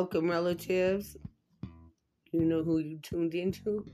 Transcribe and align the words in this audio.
Welcome, 0.00 0.30
relatives. 0.30 1.18
You 2.32 2.46
know 2.46 2.62
who 2.62 2.78
you 2.78 2.98
tuned 3.02 3.34
into? 3.34 3.84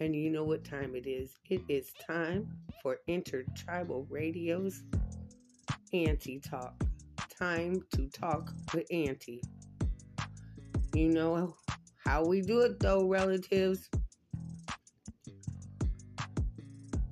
And 0.00 0.16
you 0.16 0.30
know 0.30 0.42
what 0.42 0.64
time 0.64 0.96
it 0.96 1.06
is. 1.06 1.30
It 1.48 1.62
is 1.68 1.92
time 2.04 2.48
for 2.82 2.98
Intertribal 3.06 4.04
Radio's 4.10 4.82
Auntie 5.92 6.40
Talk. 6.40 6.74
Time 7.38 7.84
to 7.92 8.08
talk 8.08 8.52
with 8.74 8.84
Auntie. 8.90 9.44
You 10.92 11.10
know 11.10 11.54
how 12.04 12.24
we 12.24 12.40
do 12.40 12.62
it, 12.62 12.80
though, 12.80 13.06
relatives. 13.06 13.88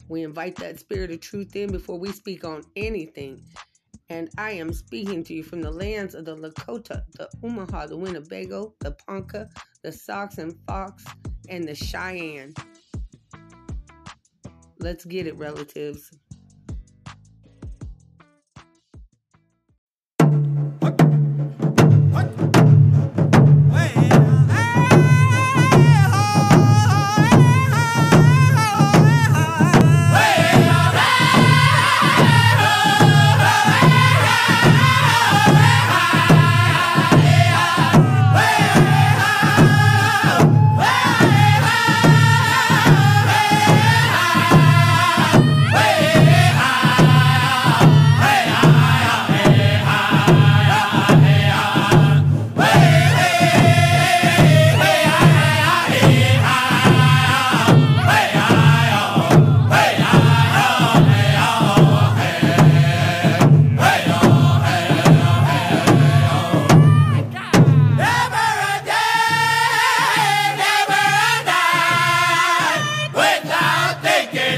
We 0.09 0.25
invite 0.25 0.57
that 0.57 0.81
spirit 0.81 1.13
of 1.13 1.21
truth 1.21 1.55
in 1.55 1.71
before 1.71 2.01
we 2.01 2.11
speak 2.11 2.45
on 2.45 2.65
anything 2.75 3.41
and 4.13 4.29
I 4.37 4.51
am 4.53 4.75
speaking 4.75 5.25
to 5.25 5.33
you 5.33 5.43
from 5.43 5.63
the 5.63 5.71
lands 5.71 6.15
of 6.15 6.27
the 6.27 6.37
Lakota, 6.37 7.03
the 7.15 7.31
Omaha, 7.43 7.87
the 7.87 7.97
Winnebago, 7.97 8.75
the 8.81 8.91
Ponca, 8.91 9.49
the 9.83 9.91
Sac 9.91 10.37
and 10.37 10.55
Fox, 10.67 11.03
and 11.49 11.67
the 11.67 11.75
Cheyenne. 11.75 12.53
Let's 14.81 15.07
get 15.07 15.27
it, 15.27 15.35
relatives. 15.39 16.11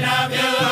love 0.05 0.31
you. 0.31 0.64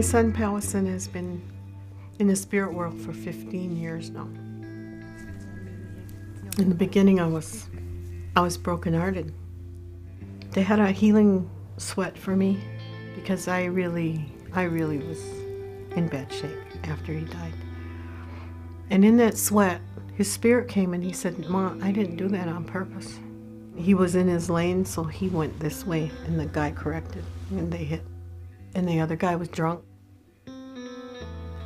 My 0.00 0.02
son 0.02 0.32
Pallison 0.32 0.86
has 0.86 1.06
been 1.06 1.42
in 2.18 2.28
the 2.28 2.34
spirit 2.34 2.72
world 2.72 2.98
for 3.02 3.12
15 3.12 3.76
years 3.76 4.08
now. 4.08 4.26
In 6.56 6.70
the 6.70 6.74
beginning, 6.74 7.20
I 7.20 7.26
was, 7.26 7.68
I 8.34 8.40
was 8.40 8.56
brokenhearted. 8.56 9.30
They 10.52 10.62
had 10.62 10.78
a 10.78 10.90
healing 10.90 11.50
sweat 11.76 12.16
for 12.16 12.34
me 12.34 12.58
because 13.14 13.46
I 13.46 13.64
really, 13.64 14.24
I 14.54 14.62
really 14.62 14.96
was 15.06 15.22
in 15.94 16.08
bad 16.10 16.32
shape 16.32 16.56
after 16.84 17.12
he 17.12 17.26
died. 17.26 17.52
And 18.88 19.04
in 19.04 19.18
that 19.18 19.36
sweat, 19.36 19.82
his 20.14 20.32
spirit 20.32 20.66
came 20.66 20.94
and 20.94 21.04
he 21.04 21.12
said, 21.12 21.46
"Ma, 21.46 21.74
I 21.82 21.92
didn't 21.92 22.16
do 22.16 22.28
that 22.28 22.48
on 22.48 22.64
purpose." 22.64 23.18
He 23.76 23.92
was 23.92 24.14
in 24.14 24.28
his 24.28 24.48
lane, 24.48 24.86
so 24.86 25.04
he 25.04 25.28
went 25.28 25.60
this 25.60 25.84
way, 25.84 26.10
and 26.24 26.40
the 26.40 26.46
guy 26.46 26.70
corrected, 26.70 27.24
and 27.50 27.70
they 27.70 27.84
hit 27.84 28.02
and 28.74 28.88
the 28.88 29.00
other 29.00 29.16
guy 29.16 29.36
was 29.36 29.48
drunk. 29.48 29.82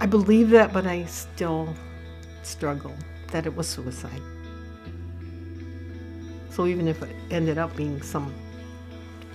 I 0.01 0.07
believe 0.07 0.51
that, 0.51 0.73
but 0.73 0.87
I 0.87 1.05
still 1.05 1.75
struggle 2.43 2.95
that 3.33 3.47
it 3.47 3.55
was 3.55 3.69
suicide. 3.69 4.21
So 6.51 6.67
even 6.67 6.87
if 6.87 7.03
it 7.03 7.15
ended 7.31 7.59
up 7.59 7.75
being 7.75 8.01
some 8.03 8.33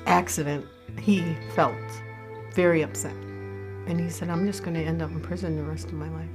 accident, 0.06 0.66
he 0.98 1.36
felt 1.56 1.76
very 2.54 2.82
upset. 2.82 3.14
And 3.88 4.00
he 4.00 4.10
said, 4.10 4.30
I'm 4.30 4.46
just 4.46 4.64
going 4.64 4.76
to 4.76 4.84
end 4.84 5.02
up 5.02 5.12
in 5.12 5.20
prison 5.20 5.56
the 5.56 5.64
rest 5.64 5.88
of 5.88 5.94
my 5.94 6.10
life. 6.10 6.30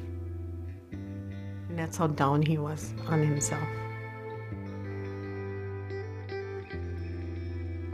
And 1.69 1.79
that's 1.79 1.97
how 1.97 2.09
down 2.09 2.43
he 2.43 2.59
was 2.59 2.93
on 3.07 3.21
himself. 3.21 3.67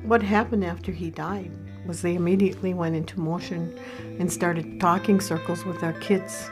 What 0.02 0.22
happened 0.22 0.64
after 0.64 0.90
he 0.90 1.10
died 1.10 1.52
was 1.86 2.02
they 2.02 2.14
immediately 2.14 2.74
went 2.74 2.96
into 2.96 3.18
motion 3.18 3.78
and 4.18 4.32
started 4.32 4.80
talking 4.80 5.20
circles 5.20 5.64
with 5.64 5.82
our 5.82 5.92
kids 5.94 6.50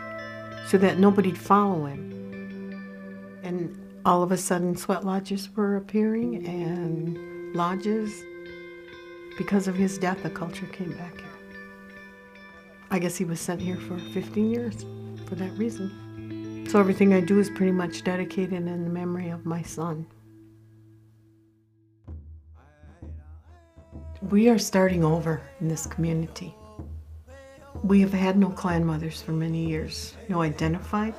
so 0.66 0.78
that 0.78 0.98
nobody'd 0.98 1.38
follow 1.38 1.86
him. 1.86 3.40
And 3.42 3.78
all 4.04 4.22
of 4.22 4.32
a 4.32 4.36
sudden, 4.36 4.76
sweat 4.76 5.04
lodges 5.04 5.48
were 5.54 5.76
appearing 5.76 6.46
and 6.46 7.54
lodges. 7.54 8.12
Because 9.36 9.68
of 9.68 9.74
his 9.74 9.98
death, 9.98 10.22
the 10.22 10.30
culture 10.30 10.66
came 10.66 10.92
back 10.92 11.16
here. 11.16 11.24
I 12.90 12.98
guess 12.98 13.16
he 13.16 13.24
was 13.24 13.40
sent 13.40 13.60
here 13.60 13.76
for 13.76 13.98
15 13.98 14.50
years 14.50 14.84
for 15.26 15.34
that 15.36 15.52
reason. 15.52 16.66
So 16.70 16.80
everything 16.80 17.14
I 17.14 17.20
do 17.20 17.38
is 17.38 17.48
pretty 17.50 17.72
much 17.72 18.02
dedicated 18.02 18.52
in 18.52 18.84
the 18.84 18.90
memory 18.90 19.30
of 19.30 19.46
my 19.46 19.62
son. 19.62 20.06
We 24.22 24.48
are 24.48 24.58
starting 24.58 25.04
over 25.04 25.40
in 25.60 25.68
this 25.68 25.86
community. 25.86 26.54
We 27.82 28.00
have 28.00 28.12
had 28.12 28.36
no 28.36 28.50
clan 28.50 28.84
mothers 28.84 29.22
for 29.22 29.32
many 29.32 29.66
years, 29.66 30.14
no 30.28 30.42
identified, 30.42 31.14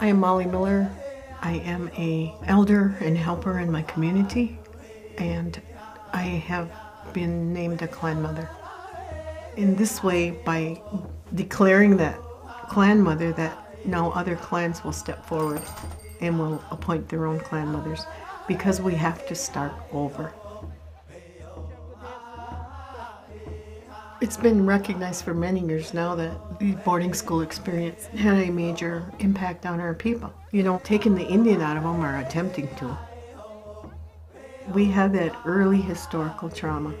I 0.00 0.06
am 0.06 0.20
Molly 0.20 0.46
Miller. 0.46 0.88
I 1.42 1.54
am 1.54 1.90
a 1.98 2.32
elder 2.46 2.94
and 3.00 3.18
helper 3.18 3.58
in 3.58 3.70
my 3.70 3.82
community, 3.82 4.56
and 5.16 5.60
I 6.12 6.22
have 6.22 6.70
been 7.12 7.52
named 7.52 7.82
a 7.82 7.88
clan 7.88 8.22
mother. 8.22 8.48
In 9.56 9.74
this 9.74 10.04
way, 10.04 10.30
by 10.30 10.80
declaring 11.34 11.96
that 11.96 12.16
clan 12.68 13.00
mother, 13.00 13.32
that 13.32 13.84
now 13.84 14.12
other 14.12 14.36
clans 14.36 14.84
will 14.84 14.92
step 14.92 15.26
forward 15.26 15.62
and 16.20 16.38
will 16.38 16.62
appoint 16.70 17.08
their 17.08 17.26
own 17.26 17.40
clan 17.40 17.72
mothers 17.72 18.06
because 18.46 18.80
we 18.80 18.94
have 18.94 19.26
to 19.26 19.34
start 19.34 19.72
over. 19.92 20.32
It's 24.20 24.36
been 24.36 24.66
recognized 24.66 25.24
for 25.24 25.32
many 25.32 25.60
years 25.60 25.94
now 25.94 26.16
that 26.16 26.58
the 26.58 26.72
boarding 26.84 27.14
school 27.14 27.42
experience 27.42 28.06
had 28.06 28.48
a 28.48 28.50
major 28.50 29.04
impact 29.20 29.64
on 29.64 29.78
our 29.78 29.94
people. 29.94 30.32
You 30.50 30.64
know, 30.64 30.80
taking 30.82 31.14
the 31.14 31.24
Indian 31.24 31.62
out 31.62 31.76
of 31.76 31.84
them 31.84 32.04
or 32.04 32.18
attempting 32.18 32.68
to. 32.76 32.98
We 34.74 34.86
have 34.86 35.12
that 35.12 35.36
early 35.44 35.80
historical 35.80 36.48
trauma. 36.48 36.94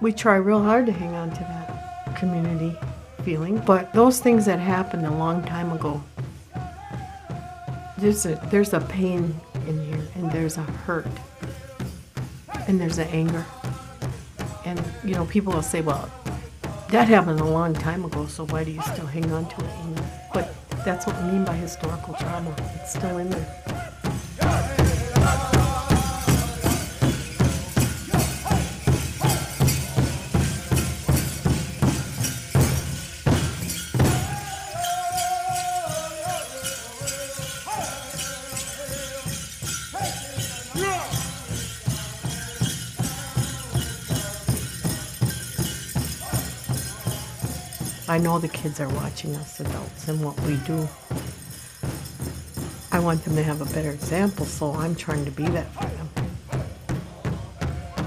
We 0.00 0.12
try 0.12 0.34
real 0.36 0.62
hard 0.62 0.86
to 0.86 0.92
hang 0.92 1.14
on 1.14 1.30
to 1.30 1.38
that 1.38 2.16
community 2.16 2.76
feeling, 3.22 3.58
but 3.58 3.92
those 3.92 4.18
things 4.18 4.46
that 4.46 4.58
happened 4.58 5.06
a 5.06 5.12
long 5.12 5.44
time 5.44 5.70
ago, 5.70 6.02
there's 7.98 8.26
a 8.26 8.34
there's 8.50 8.72
a 8.72 8.80
pain 8.80 9.38
in 9.68 9.84
here 9.84 10.08
and 10.16 10.32
there's 10.32 10.56
a 10.56 10.62
hurt 10.62 11.06
and 12.70 12.80
there's 12.80 12.98
an 12.98 13.08
anger. 13.08 13.44
And 14.64 14.80
you 15.04 15.14
know, 15.14 15.26
people 15.26 15.52
will 15.52 15.62
say, 15.62 15.80
"Well, 15.80 16.08
that 16.90 17.08
happened 17.08 17.40
a 17.40 17.44
long 17.44 17.74
time 17.74 18.04
ago, 18.04 18.26
so 18.26 18.46
why 18.46 18.62
do 18.62 18.70
you 18.70 18.82
still 18.82 19.06
hang 19.06 19.30
on 19.32 19.48
to 19.48 19.64
it?" 19.64 20.02
But 20.32 20.54
that's 20.84 21.04
what 21.04 21.20
we 21.20 21.32
mean 21.32 21.44
by 21.44 21.56
historical 21.56 22.14
trauma. 22.14 22.54
It's 22.76 22.92
still 22.92 23.18
in 23.18 23.30
there. 23.30 23.89
I 48.10 48.18
know 48.18 48.40
the 48.40 48.48
kids 48.48 48.80
are 48.80 48.88
watching 48.88 49.36
us 49.36 49.60
adults 49.60 50.08
and 50.08 50.20
what 50.20 50.36
we 50.40 50.56
do. 50.66 50.88
I 52.90 52.98
want 52.98 53.22
them 53.22 53.36
to 53.36 53.42
have 53.44 53.60
a 53.60 53.72
better 53.72 53.92
example, 53.92 54.46
so 54.46 54.72
I'm 54.74 54.96
trying 54.96 55.24
to 55.26 55.30
be 55.30 55.44
that 55.44 55.72
for 55.72 55.86
them. 55.86 56.08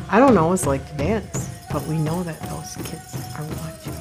I 0.10 0.20
don't 0.20 0.38
always 0.38 0.68
like 0.68 0.86
to 0.90 0.98
dance, 0.98 1.50
but 1.72 1.88
we 1.88 1.98
know 1.98 2.22
that 2.24 2.38
those 2.50 2.76
kids 2.86 3.16
are 3.38 3.46
watching. 3.46 3.94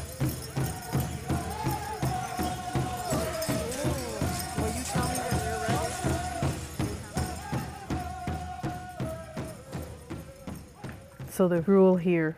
So 11.31 11.47
the 11.47 11.63
rule 11.63 11.95
here 11.95 12.37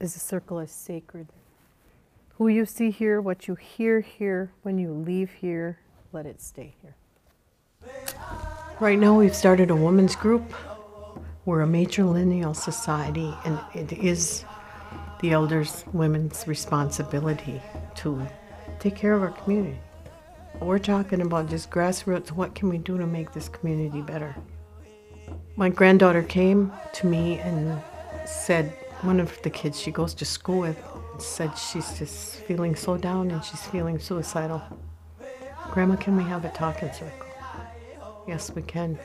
is 0.00 0.14
the 0.14 0.20
circle 0.20 0.58
is 0.58 0.72
sacred. 0.72 1.28
Who 2.38 2.48
you 2.48 2.66
see 2.66 2.90
here, 2.90 3.20
what 3.20 3.46
you 3.46 3.54
hear 3.54 4.00
here, 4.00 4.50
when 4.62 4.76
you 4.76 4.92
leave 4.92 5.30
here, 5.30 5.78
let 6.12 6.26
it 6.26 6.40
stay 6.40 6.74
here. 6.82 6.96
Right 8.80 8.98
now, 8.98 9.16
we've 9.16 9.36
started 9.36 9.70
a 9.70 9.76
women's 9.76 10.16
group. 10.16 10.52
We're 11.44 11.60
a 11.60 11.66
matrilineal 11.66 12.56
society, 12.56 13.32
and 13.44 13.60
it 13.72 13.92
is 13.92 14.44
the 15.20 15.30
elders' 15.30 15.84
women's 15.92 16.48
responsibility 16.48 17.62
to 17.96 18.26
take 18.80 18.96
care 18.96 19.12
of 19.12 19.22
our 19.22 19.30
community. 19.30 19.78
We're 20.60 20.80
talking 20.80 21.20
about 21.20 21.48
just 21.48 21.70
grassroots 21.70 22.32
what 22.32 22.56
can 22.56 22.68
we 22.68 22.78
do 22.78 22.98
to 22.98 23.06
make 23.06 23.32
this 23.32 23.48
community 23.48 24.02
better? 24.02 24.34
My 25.54 25.68
granddaughter 25.68 26.24
came 26.24 26.72
to 26.94 27.06
me 27.06 27.38
and 27.38 27.80
said, 28.26 28.76
one 29.02 29.20
of 29.20 29.40
the 29.42 29.50
kids 29.50 29.78
she 29.78 29.92
goes 29.92 30.14
to 30.14 30.24
school 30.24 30.60
with 30.60 30.78
said 31.20 31.56
she's 31.56 31.98
just 31.98 32.36
feeling 32.46 32.74
so 32.74 32.96
down 32.96 33.30
and 33.30 33.44
she's 33.44 33.62
feeling 33.66 33.98
suicidal. 33.98 34.62
Grandma, 35.70 35.96
can 35.96 36.16
we 36.16 36.24
have 36.24 36.44
a 36.44 36.50
talking 36.50 36.92
circle? 36.92 37.26
Yes, 38.26 38.50
we 38.54 38.62
can. 38.62 38.98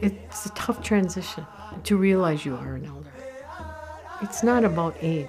It's 0.00 0.46
a 0.46 0.50
tough 0.50 0.82
transition 0.82 1.46
to 1.84 1.96
realize 1.96 2.44
you 2.44 2.54
are 2.56 2.76
an 2.76 2.86
elder. 2.86 3.12
It's 4.22 4.42
not 4.42 4.64
about 4.64 4.96
age. 5.00 5.28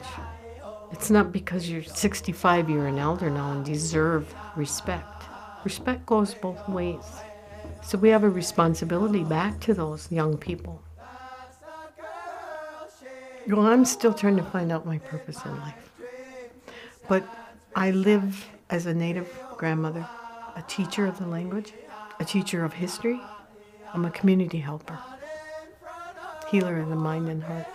It's 0.91 1.09
not 1.09 1.31
because 1.31 1.69
you're 1.69 1.83
65 1.83 2.69
you're 2.69 2.87
an 2.87 2.99
elder 2.99 3.29
now 3.29 3.51
and 3.51 3.65
deserve 3.65 4.33
respect. 4.55 5.23
Respect 5.63 6.05
goes 6.05 6.33
both 6.33 6.67
ways. 6.67 7.05
So 7.83 7.97
we 7.97 8.09
have 8.09 8.23
a 8.23 8.29
responsibility 8.29 9.23
back 9.23 9.59
to 9.61 9.73
those 9.73 10.11
young 10.11 10.37
people. 10.37 10.81
Well, 13.47 13.65
I'm 13.65 13.85
still 13.85 14.13
trying 14.13 14.37
to 14.37 14.43
find 14.43 14.71
out 14.71 14.85
my 14.85 14.99
purpose 14.99 15.43
in 15.45 15.59
life. 15.59 15.91
But 17.07 17.23
I 17.75 17.91
live 17.91 18.47
as 18.69 18.85
a 18.85 18.93
native 18.93 19.27
grandmother, 19.57 20.07
a 20.55 20.63
teacher 20.67 21.05
of 21.07 21.17
the 21.17 21.25
language, 21.25 21.73
a 22.19 22.25
teacher 22.25 22.63
of 22.63 22.73
history. 22.73 23.19
I'm 23.93 24.05
a 24.05 24.11
community 24.11 24.59
helper, 24.59 24.99
healer 26.49 26.79
of 26.79 26.89
the 26.89 26.95
mind 26.95 27.29
and 27.29 27.43
heart. 27.43 27.67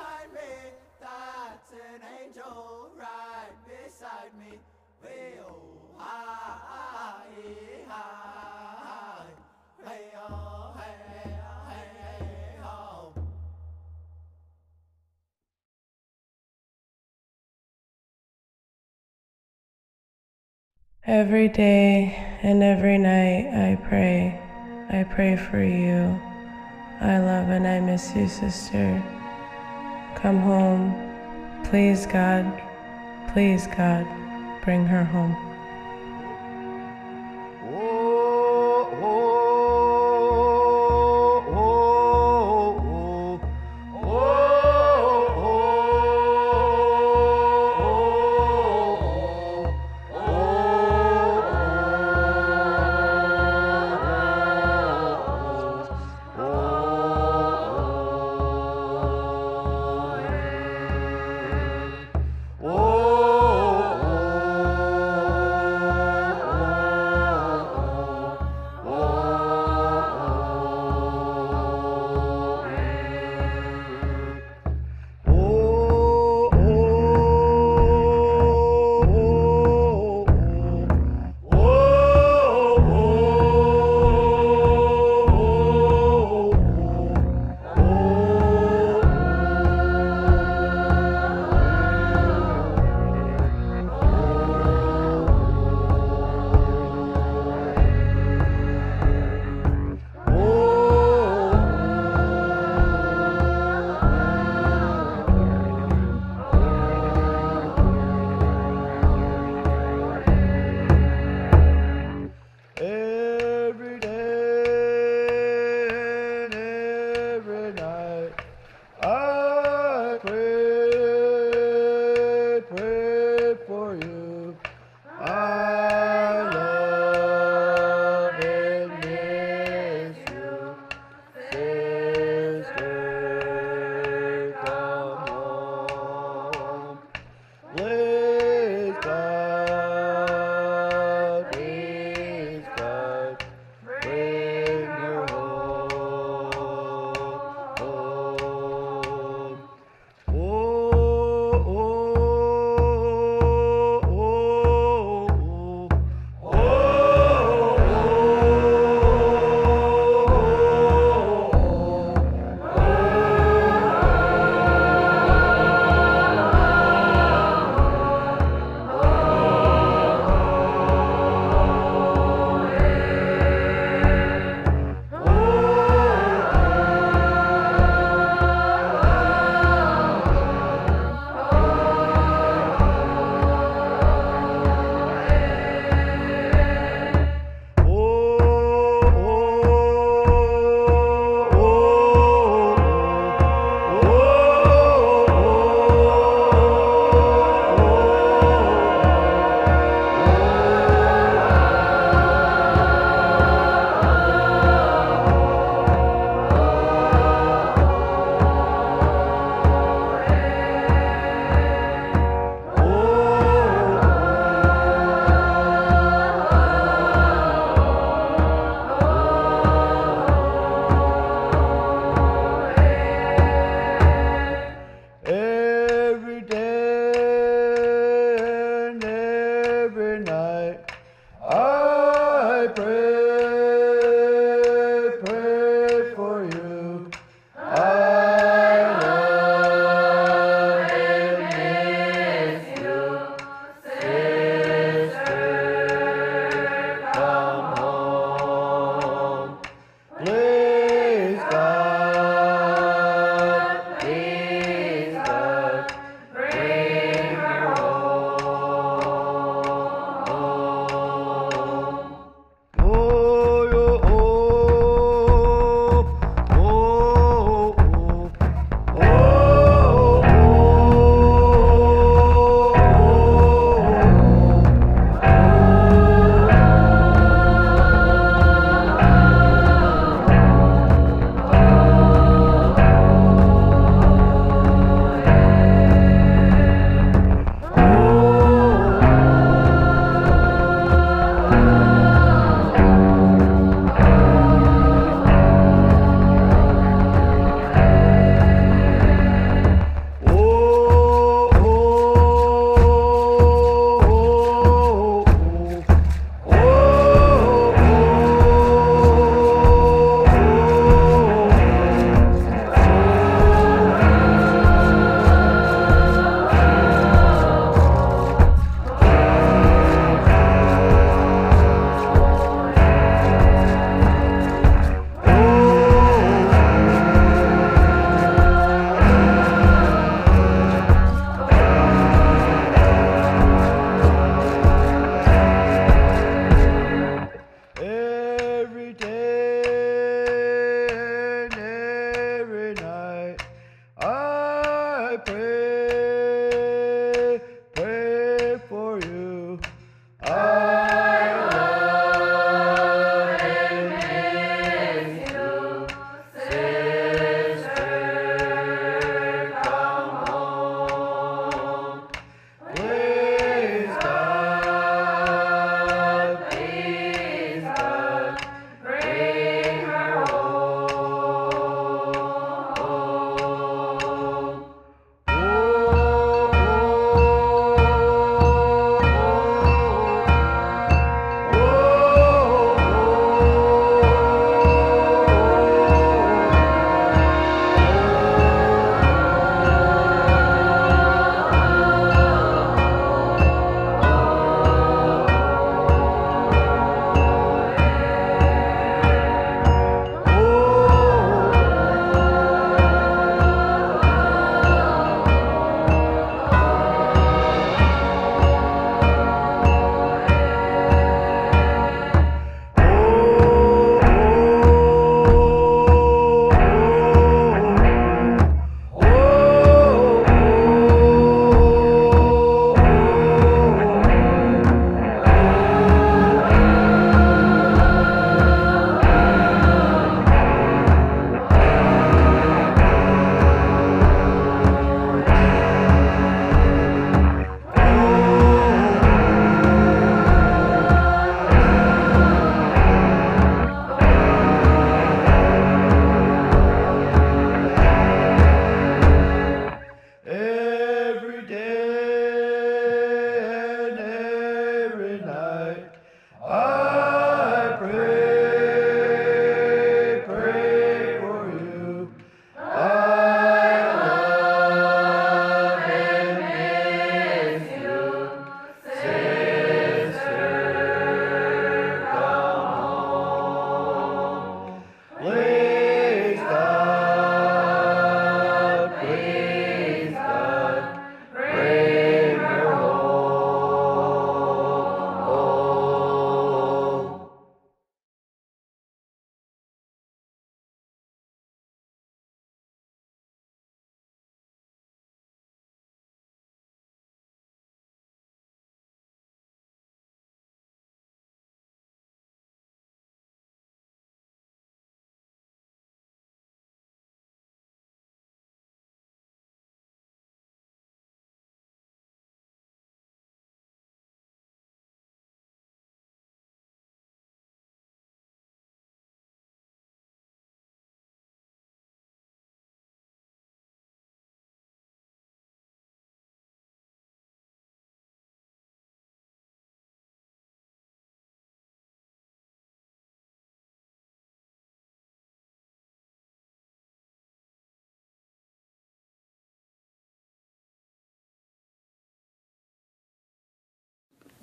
Every 21.09 21.47
day 21.49 22.17
and 22.43 22.65
every 22.65 22.99
night 22.99 23.47
I 23.55 23.77
pray. 23.77 24.41
I 24.91 25.05
pray 25.05 25.37
for 25.37 25.63
you. 25.63 26.21
I 27.01 27.19
love 27.19 27.49
and 27.49 27.65
I 27.65 27.79
miss 27.79 28.13
you, 28.17 28.27
sister. 28.27 29.01
Come 30.17 30.41
home. 30.41 30.91
Please, 31.67 32.07
God. 32.07 32.45
Please, 33.33 33.69
God. 33.69 34.05
Bring 34.65 34.85
her 34.85 35.05
home. 35.05 35.56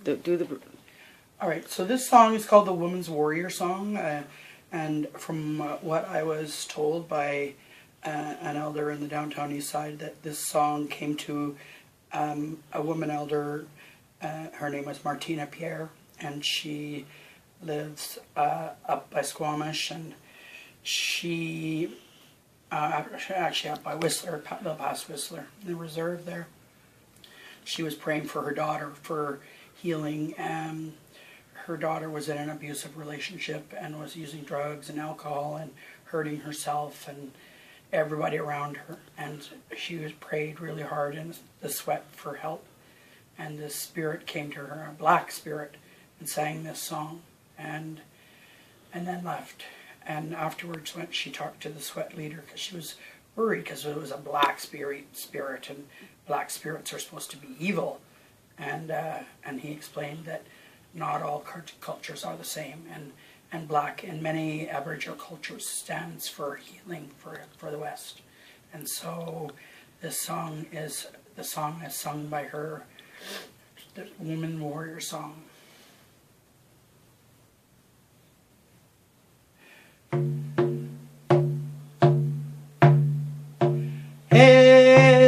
Do, 0.04 0.18
do 0.18 0.38
the. 0.38 0.60
All 1.40 1.50
right, 1.50 1.68
so 1.70 1.86
this 1.86 2.08
song 2.08 2.36
is 2.36 2.46
called 2.46 2.68
the 2.68 2.74
Woman's 2.74 3.10
Warrior 3.10 3.50
Song, 3.50 3.96
uh, 3.96 4.24
and 4.72 5.08
from 5.14 5.62
uh, 5.62 5.76
what 5.78 6.08
I 6.08 6.24
was 6.24 6.66
told 6.66 7.08
by 7.08 7.54
uh, 8.06 8.36
an 8.42 8.58
elder 8.58 8.92
in 8.92 9.00
the 9.00 9.08
downtown 9.08 9.52
east 9.52 9.70
side, 9.70 10.00
that 10.00 10.24
this 10.24 10.40
song 10.40 10.88
came 10.88 11.16
to 11.18 11.56
um, 12.12 12.60
a 12.74 12.82
woman 12.82 13.10
elder. 13.10 13.66
Uh, 14.22 14.48
her 14.54 14.70
name 14.70 14.86
was 14.86 15.04
Martina 15.06 15.46
Pierre, 15.46 15.90
and 16.20 16.44
she 16.44 17.06
lives 17.62 18.20
uh, 18.36 18.70
up 18.86 19.10
by 19.10 19.22
Squamish, 19.22 19.90
and 19.90 20.16
she 20.82 21.96
uh, 22.72 23.04
actually 23.30 23.70
up 23.70 23.84
by 23.84 23.96
Whistler, 23.96 24.44
the 24.64 24.76
past 24.76 25.08
Whistler, 25.08 25.48
the 25.66 25.76
reserve 25.76 26.26
there. 26.26 26.48
She 27.64 27.84
was 27.84 27.96
praying 27.96 28.26
for 28.26 28.42
her 28.42 28.54
daughter 28.54 28.92
for 29.02 29.40
healing. 29.84 30.34
Um, 30.40 30.94
her 31.66 31.76
daughter 31.76 32.10
was 32.10 32.30
in 32.30 32.38
an 32.38 32.50
abusive 32.50 32.98
relationship 32.98 33.74
and 33.78 34.00
was 34.00 34.16
using 34.16 34.44
drugs 34.44 34.90
and 34.90 34.98
alcohol 34.98 35.58
and 35.58 35.72
hurting 36.06 36.40
herself 36.40 37.08
and 37.08 37.32
everybody 37.92 38.38
around 38.38 38.78
her. 38.78 38.98
And 39.18 39.46
she 39.76 39.98
was 39.98 40.14
prayed 40.14 40.62
really 40.62 40.84
hard 40.84 41.16
in 41.16 41.36
the 41.60 41.70
sweat 41.70 42.06
for 42.12 42.36
help. 42.36 42.66
And 43.38 43.60
this 43.60 43.76
spirit 43.76 44.26
came 44.26 44.52
to 44.52 44.60
her, 44.60 44.88
a 44.90 44.94
black 44.94 45.32
spirit, 45.32 45.76
and 46.20 46.30
sang 46.30 46.64
this 46.64 46.80
song, 46.80 47.22
and 47.58 48.02
and 48.94 49.08
then 49.08 49.24
left. 49.24 49.64
And 50.06 50.36
afterwards, 50.36 50.96
when 50.96 51.10
she 51.12 51.32
talked 51.32 51.62
to 51.64 51.70
the 51.70 51.82
sweat 51.82 52.16
leader, 52.16 52.44
because 52.46 52.60
she 52.60 52.76
was 52.76 52.96
worried 53.36 53.64
because 53.64 53.86
it 53.86 53.98
was 53.98 54.12
a 54.12 54.18
black 54.18 54.60
spirit, 54.60 55.06
spirit, 55.14 55.70
and 55.70 55.88
black 56.28 56.52
spirits 56.52 56.94
are 56.94 57.00
supposed 57.00 57.32
to 57.32 57.38
be 57.38 57.56
evil, 57.60 58.00
and 58.58 58.92
uh, 58.92 59.20
and 59.44 59.62
he 59.62 59.72
explained 59.72 60.26
that 60.26 60.44
not 60.94 61.22
all 61.22 61.40
cult- 61.40 61.74
cultures 61.82 62.24
are 62.24 62.38
the 62.38 62.44
same, 62.44 62.84
and 62.94 63.12
and 63.52 63.68
black 63.68 64.04
in 64.04 64.22
many 64.22 64.70
Aboriginal 64.70 65.16
cultures 65.18 65.68
stands 65.68 66.28
for 66.28 66.56
healing 66.56 67.10
for 67.18 67.40
for 67.58 67.72
the 67.72 67.80
West, 67.80 68.22
and 68.74 68.88
so 68.88 69.52
this 70.02 70.20
song 70.20 70.66
is 70.72 71.08
the 71.36 71.44
song 71.44 71.82
is 71.86 71.96
sung 71.96 72.28
by 72.28 72.44
her, 72.44 72.84
the 73.96 74.08
woman 74.20 74.60
warrior 74.60 75.00
song. 75.00 75.44
Hey, 84.30 85.23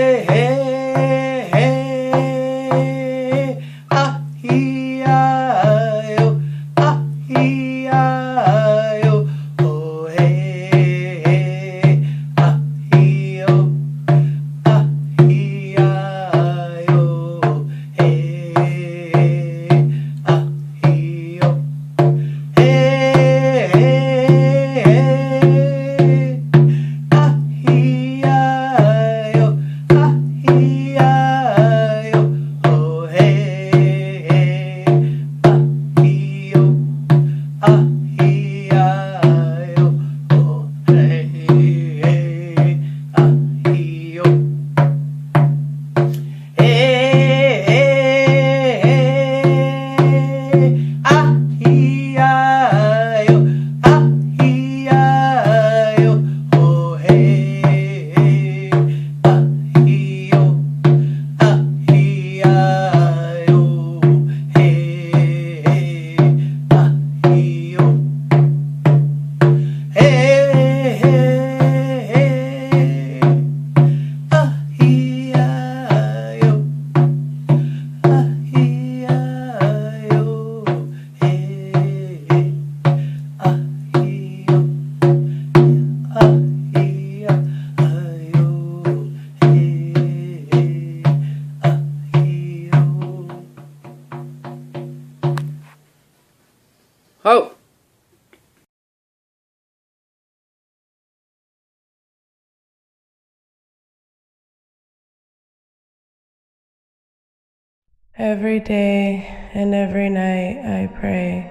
Every 108.37 108.59
day 108.59 109.25
and 109.53 109.73
every 109.73 110.09
night 110.09 110.57
I 110.57 110.87
pray. 110.99 111.49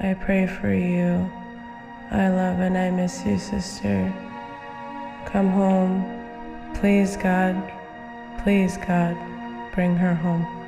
I 0.00 0.14
pray 0.14 0.48
for 0.48 0.74
you. 0.74 1.30
I 2.10 2.28
love 2.28 2.58
and 2.58 2.76
I 2.76 2.90
miss 2.90 3.24
you, 3.24 3.38
sister. 3.38 4.12
Come 5.26 5.50
home. 5.50 6.02
Please, 6.74 7.16
God. 7.16 7.54
Please, 8.42 8.76
God. 8.78 9.16
Bring 9.76 9.94
her 9.94 10.16
home. 10.16 10.63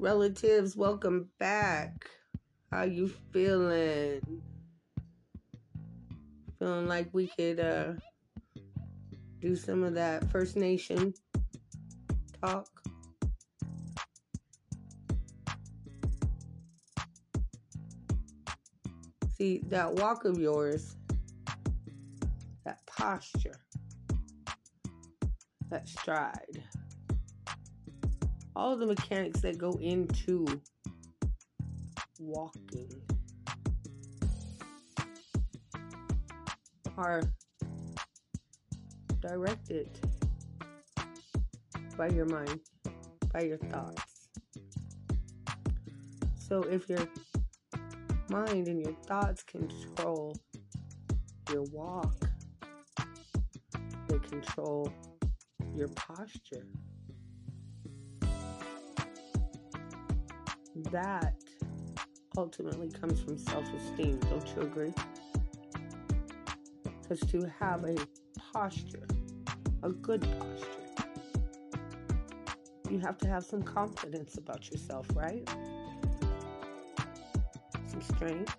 Relatives, 0.00 0.76
welcome 0.76 1.28
back. 1.40 2.08
How 2.70 2.84
you 2.84 3.08
feeling? 3.32 4.20
Feeling 6.60 6.86
like 6.86 7.08
we 7.12 7.26
could 7.26 7.58
uh 7.58 7.94
do 9.40 9.56
some 9.56 9.82
of 9.82 9.94
that 9.94 10.30
First 10.30 10.54
Nation 10.54 11.12
talk? 12.40 12.68
See, 19.36 19.62
that 19.66 19.94
walk 19.94 20.24
of 20.24 20.38
yours, 20.38 20.94
that 22.64 22.78
posture, 22.86 23.60
that 25.70 25.88
stride, 25.88 26.57
all 28.58 28.76
the 28.76 28.86
mechanics 28.86 29.38
that 29.38 29.56
go 29.56 29.70
into 29.80 30.44
walking 32.18 32.90
are 36.96 37.22
directed 39.20 39.88
by 41.96 42.08
your 42.08 42.26
mind, 42.26 42.58
by 43.32 43.42
your 43.42 43.58
thoughts. 43.58 44.28
So 46.36 46.62
if 46.62 46.88
your 46.88 47.06
mind 48.28 48.66
and 48.66 48.80
your 48.84 48.94
thoughts 49.06 49.44
control 49.44 50.36
your 51.52 51.62
walk, 51.72 52.16
they 54.08 54.18
control 54.18 54.92
your 55.76 55.88
posture. 55.94 56.66
That 60.92 61.34
ultimately 62.36 62.88
comes 62.88 63.20
from 63.20 63.36
self 63.36 63.64
esteem, 63.74 64.20
don't 64.30 64.46
you 64.54 64.62
agree? 64.62 64.94
Because 67.02 67.20
to 67.30 67.50
have 67.58 67.84
a 67.84 67.96
posture, 68.52 69.08
a 69.82 69.90
good 69.90 70.22
posture, 70.22 71.04
you 72.90 73.00
have 73.00 73.18
to 73.18 73.28
have 73.28 73.44
some 73.44 73.62
confidence 73.62 74.38
about 74.38 74.70
yourself, 74.70 75.06
right? 75.14 75.48
Some 77.88 78.02
strength, 78.02 78.56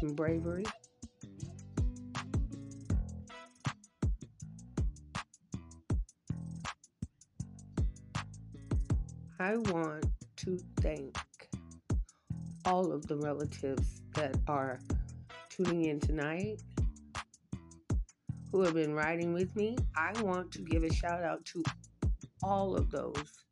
some 0.00 0.14
bravery. 0.14 0.64
I 9.38 9.58
want 9.58 10.06
to 10.38 10.58
thank 10.80 11.16
all 12.66 12.90
of 12.90 13.06
the 13.06 13.16
relatives 13.16 14.02
that 14.14 14.36
are 14.48 14.80
tuning 15.48 15.84
in 15.84 16.00
tonight 16.00 16.60
who 18.50 18.60
have 18.62 18.74
been 18.74 18.92
riding 18.92 19.32
with 19.32 19.54
me. 19.54 19.76
I 19.96 20.12
want 20.20 20.50
to 20.52 20.62
give 20.62 20.82
a 20.82 20.92
shout 20.92 21.22
out 21.22 21.44
to 21.46 21.62
all 22.42 22.74
of 22.74 22.90
those 22.90 23.46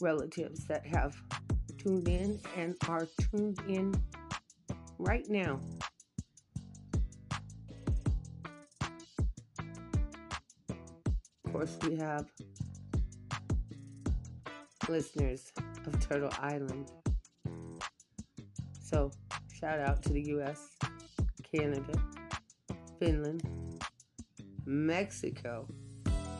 relatives 0.00 0.64
that 0.66 0.86
have 0.86 1.16
tuned 1.76 2.06
in 2.06 2.38
and 2.56 2.76
are 2.88 3.08
tuned 3.18 3.58
in 3.66 3.92
right 4.98 5.28
now. 5.28 5.58
Of 11.44 11.52
course, 11.52 11.76
we 11.84 11.96
have 11.96 12.26
listeners 14.88 15.52
of 15.84 15.98
Turtle 15.98 16.30
Island. 16.38 16.92
So, 18.92 19.10
shout 19.50 19.80
out 19.80 20.02
to 20.02 20.10
the 20.10 20.20
US, 20.36 20.76
Canada, 21.50 21.94
Finland, 23.00 23.42
Mexico, 24.66 25.66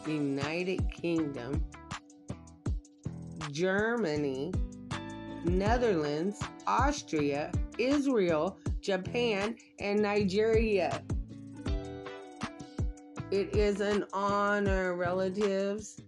United 0.06 0.80
Kingdom, 0.92 1.64
Germany, 3.50 4.52
Netherlands, 5.46 6.42
Austria, 6.66 7.50
Israel, 7.78 8.58
Japan, 8.82 9.56
and 9.80 10.02
Nigeria. 10.02 11.02
It 13.30 13.56
is 13.56 13.80
an 13.80 14.04
honor, 14.12 14.94
relatives, 14.94 16.02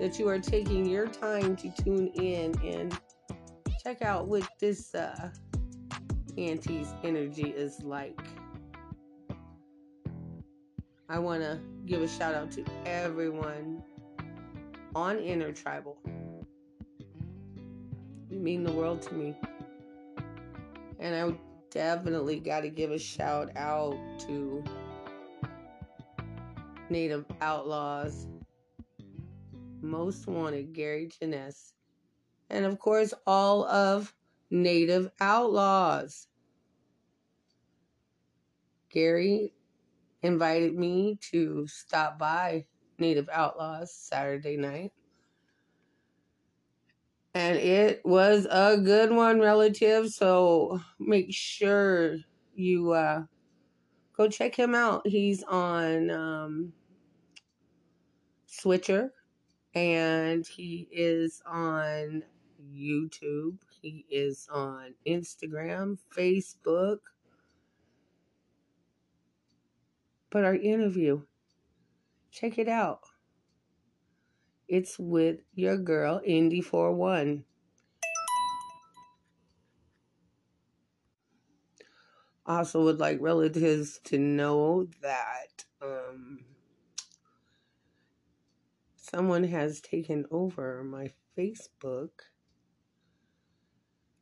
that 0.00 0.18
you 0.18 0.28
are 0.28 0.38
taking 0.38 0.86
your 0.86 1.06
time 1.06 1.56
to 1.56 1.70
tune 1.70 2.06
in 2.14 2.58
and 2.64 2.98
check 3.82 4.02
out 4.02 4.28
what 4.28 4.48
this 4.60 4.94
uh, 4.94 5.30
auntie's 6.36 6.94
energy 7.04 7.48
is 7.48 7.82
like. 7.82 8.20
I 11.08 11.18
want 11.18 11.42
to 11.42 11.60
give 11.84 12.00
a 12.00 12.08
shout 12.08 12.34
out 12.34 12.50
to 12.52 12.64
everyone 12.86 13.82
on 14.94 15.18
Intertribal. 15.18 15.98
You 18.30 18.38
mean 18.38 18.64
the 18.64 18.72
world 18.72 19.02
to 19.02 19.14
me. 19.14 19.36
And 20.98 21.14
I 21.14 21.36
definitely 21.70 22.40
got 22.40 22.60
to 22.60 22.70
give 22.70 22.90
a 22.92 22.98
shout 22.98 23.54
out 23.56 23.96
to 24.20 24.64
Native 26.88 27.26
Outlaws, 27.40 28.26
Most 29.80 30.26
Wanted 30.26 30.72
Gary 30.72 31.10
Jeunesse, 31.20 31.74
and 32.50 32.66
of 32.66 32.78
course, 32.78 33.14
all 33.26 33.64
of 33.64 34.14
Native 34.52 35.10
Outlaws. 35.18 36.28
Gary 38.90 39.54
invited 40.22 40.74
me 40.74 41.18
to 41.30 41.66
stop 41.66 42.18
by 42.18 42.66
Native 42.98 43.30
Outlaws 43.32 43.94
Saturday 43.94 44.58
night. 44.58 44.92
And 47.34 47.56
it 47.56 48.02
was 48.04 48.46
a 48.50 48.76
good 48.76 49.10
one, 49.10 49.40
relative. 49.40 50.10
So 50.10 50.78
make 51.00 51.28
sure 51.32 52.18
you 52.54 52.92
uh, 52.92 53.22
go 54.14 54.28
check 54.28 54.54
him 54.54 54.74
out. 54.74 55.06
He's 55.06 55.42
on 55.44 56.10
um, 56.10 56.74
Switcher 58.44 59.14
and 59.74 60.46
he 60.46 60.86
is 60.92 61.40
on 61.46 62.22
YouTube. 62.70 63.56
He 63.82 64.06
is 64.08 64.48
on 64.48 64.94
Instagram, 65.04 65.98
Facebook. 66.16 66.98
But 70.30 70.44
our 70.44 70.54
interview, 70.54 71.22
check 72.30 72.58
it 72.58 72.68
out. 72.68 73.00
It's 74.68 75.00
with 75.00 75.40
your 75.54 75.76
girl, 75.76 76.20
Indi4One. 76.26 77.42
Also, 82.46 82.84
would 82.84 83.00
like 83.00 83.18
relatives 83.20 83.98
to 84.04 84.18
know 84.18 84.86
that 85.02 85.64
um, 85.82 86.44
someone 88.94 89.44
has 89.44 89.80
taken 89.80 90.24
over 90.30 90.84
my 90.84 91.10
Facebook. 91.36 92.10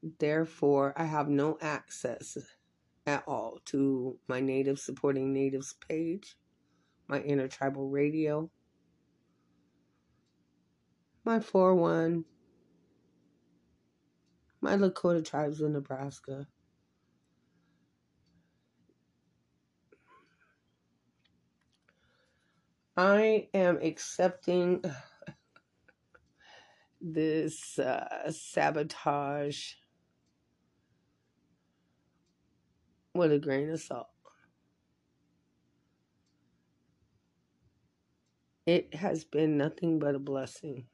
Therefore, 0.02 0.94
I 0.96 1.04
have 1.04 1.28
no 1.28 1.58
access 1.60 2.38
at 3.06 3.22
all 3.26 3.58
to 3.66 4.18
my 4.28 4.40
Native 4.40 4.78
Supporting 4.78 5.32
Natives 5.32 5.74
page, 5.88 6.36
my 7.06 7.20
Intertribal 7.20 7.88
Radio, 7.88 8.50
my 11.24 11.38
4-1, 11.38 12.24
my 14.62 14.76
Lakota 14.76 15.22
Tribes 15.24 15.60
of 15.60 15.70
Nebraska. 15.70 16.46
I 22.96 23.48
am 23.52 23.78
accepting 23.82 24.82
this 27.00 27.78
uh, 27.78 28.30
sabotage 28.30 29.74
with 33.14 33.32
a 33.32 33.38
grain 33.38 33.70
of 33.70 33.80
salt. 33.80 34.08
It 38.66 38.94
has 38.94 39.24
been 39.24 39.56
nothing 39.56 39.98
but 39.98 40.14
a 40.14 40.18
blessing. 40.18 40.86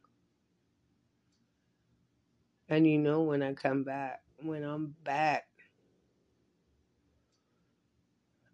And 2.69 2.87
you 2.87 2.99
know, 2.99 3.23
when 3.23 3.43
I 3.43 3.53
come 3.53 3.85
back, 3.85 4.23
when 4.43 4.65
I'm 4.65 4.95
back, 5.05 5.47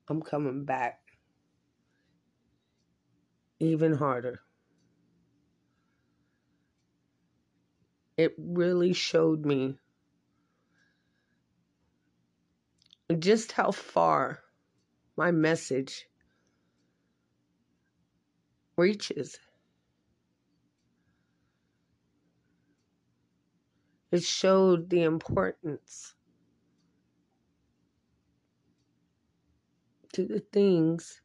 I'm 0.09 0.21
coming 0.23 0.65
back 0.65 1.01
even 3.61 3.95
harder. 3.95 4.41
It 8.17 8.35
really 8.39 8.93
showed 8.93 9.47
me 9.47 9.79
just 13.19 13.53
how 13.53 13.71
far 13.71 14.41
my 15.17 15.31
message 15.31 16.07
reaches. 18.77 19.39
It 24.11 24.23
showed 24.23 24.91
the 24.91 25.03
importance 25.03 26.15
to 30.13 30.27
the 30.27 30.41
things 30.41 31.23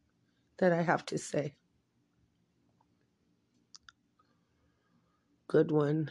that 0.58 0.72
I 0.72 0.82
have 0.82 1.04
to 1.06 1.18
say. 1.18 1.54
Good 5.46 5.70
one. 5.70 6.10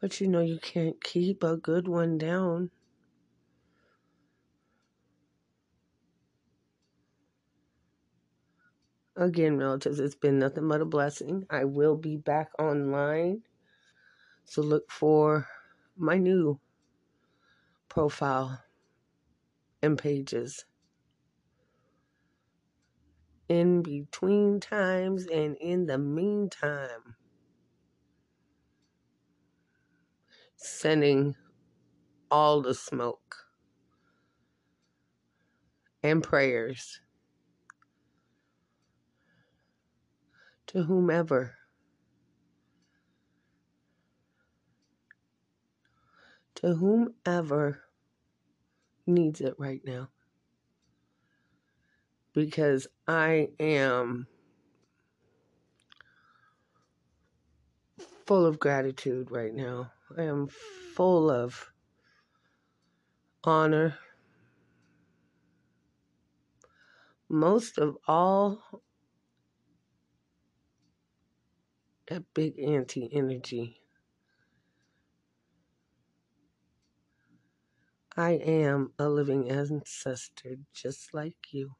But 0.00 0.20
you 0.20 0.28
know, 0.28 0.40
you 0.40 0.58
can't 0.58 1.02
keep 1.02 1.42
a 1.42 1.56
good 1.56 1.88
one 1.88 2.18
down. 2.18 2.70
Again, 9.16 9.56
relatives, 9.56 9.98
it's 9.98 10.14
been 10.14 10.38
nothing 10.38 10.68
but 10.68 10.82
a 10.82 10.84
blessing. 10.84 11.46
I 11.48 11.64
will 11.64 11.96
be 11.96 12.16
back 12.16 12.50
online. 12.58 13.44
So 14.44 14.62
look 14.62 14.90
for 14.90 15.48
my 15.96 16.18
new 16.18 16.60
profile 17.88 18.62
and 19.82 19.98
pages. 19.98 20.66
In 23.48 23.82
between 23.82 24.60
times 24.60 25.26
and 25.26 25.56
in 25.56 25.86
the 25.86 25.98
meantime, 25.98 27.16
sending 30.56 31.36
all 32.30 32.62
the 32.62 32.74
smoke 32.74 33.46
and 36.02 36.22
prayers 36.22 37.00
to 40.76 40.82
whomever. 40.82 41.54
To 46.56 46.74
whomever 46.74 47.80
needs 49.06 49.40
it 49.40 49.54
right 49.56 49.80
now. 49.86 50.10
Because 52.34 52.88
I 53.08 53.48
am 53.58 54.26
full 58.26 58.44
of 58.44 58.58
gratitude 58.58 59.30
right 59.30 59.54
now. 59.54 59.92
I 60.14 60.24
am 60.24 60.46
full 60.94 61.30
of 61.30 61.72
honor. 63.44 63.96
Most 67.30 67.78
of 67.78 67.96
all, 68.06 68.82
that 72.08 72.24
big 72.34 72.58
auntie 72.58 73.10
energy. 73.12 73.80
I 78.16 78.32
am 78.32 78.92
a 78.98 79.08
living 79.08 79.50
ancestor 79.50 80.56
just 80.72 81.14
like 81.14 81.52
you. 81.52 81.74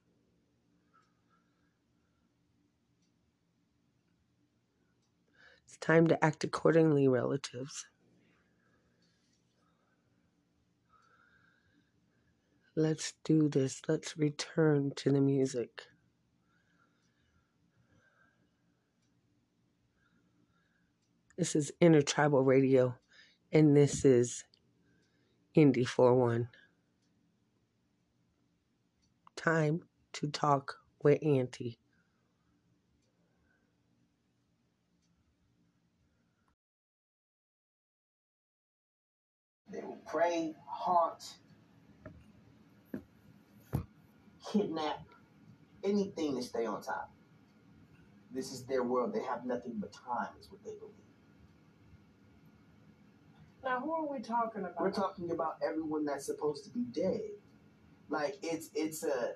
It's 5.66 5.76
time 5.78 6.06
to 6.08 6.24
act 6.24 6.44
accordingly, 6.44 7.08
relatives. 7.08 7.86
Let's 12.76 13.14
do 13.24 13.48
this. 13.48 13.82
Let's 13.88 14.16
return 14.18 14.92
to 14.96 15.10
the 15.10 15.20
music. 15.20 15.84
This 21.38 21.54
is 21.54 21.70
Intertribal 21.82 22.42
Radio, 22.42 22.94
and 23.52 23.76
this 23.76 24.06
is 24.06 24.44
Indi4One. 25.54 26.48
Time 29.36 29.82
to 30.14 30.28
talk 30.28 30.76
with 31.02 31.22
Auntie. 31.22 31.78
They 39.70 39.82
will 39.82 40.00
prey, 40.10 40.54
haunt, 40.66 41.34
kidnap, 44.50 45.06
anything 45.84 46.36
to 46.36 46.42
stay 46.42 46.64
on 46.64 46.80
top. 46.80 47.12
This 48.34 48.52
is 48.52 48.64
their 48.64 48.82
world. 48.82 49.12
They 49.12 49.22
have 49.22 49.44
nothing 49.44 49.74
but 49.78 49.92
time, 49.92 50.28
is 50.40 50.50
what 50.50 50.64
they 50.64 50.70
believe. 50.70 51.05
Now, 53.66 53.80
who 53.80 53.92
are 53.92 54.06
we 54.06 54.20
talking 54.20 54.60
about? 54.62 54.80
We're 54.80 54.92
talking 54.92 55.32
about 55.32 55.56
everyone 55.60 56.04
that's 56.04 56.24
supposed 56.26 56.64
to 56.64 56.70
be 56.70 56.82
dead. 56.92 57.20
Like 58.08 58.36
it's 58.42 58.70
it's 58.76 59.02
a 59.02 59.32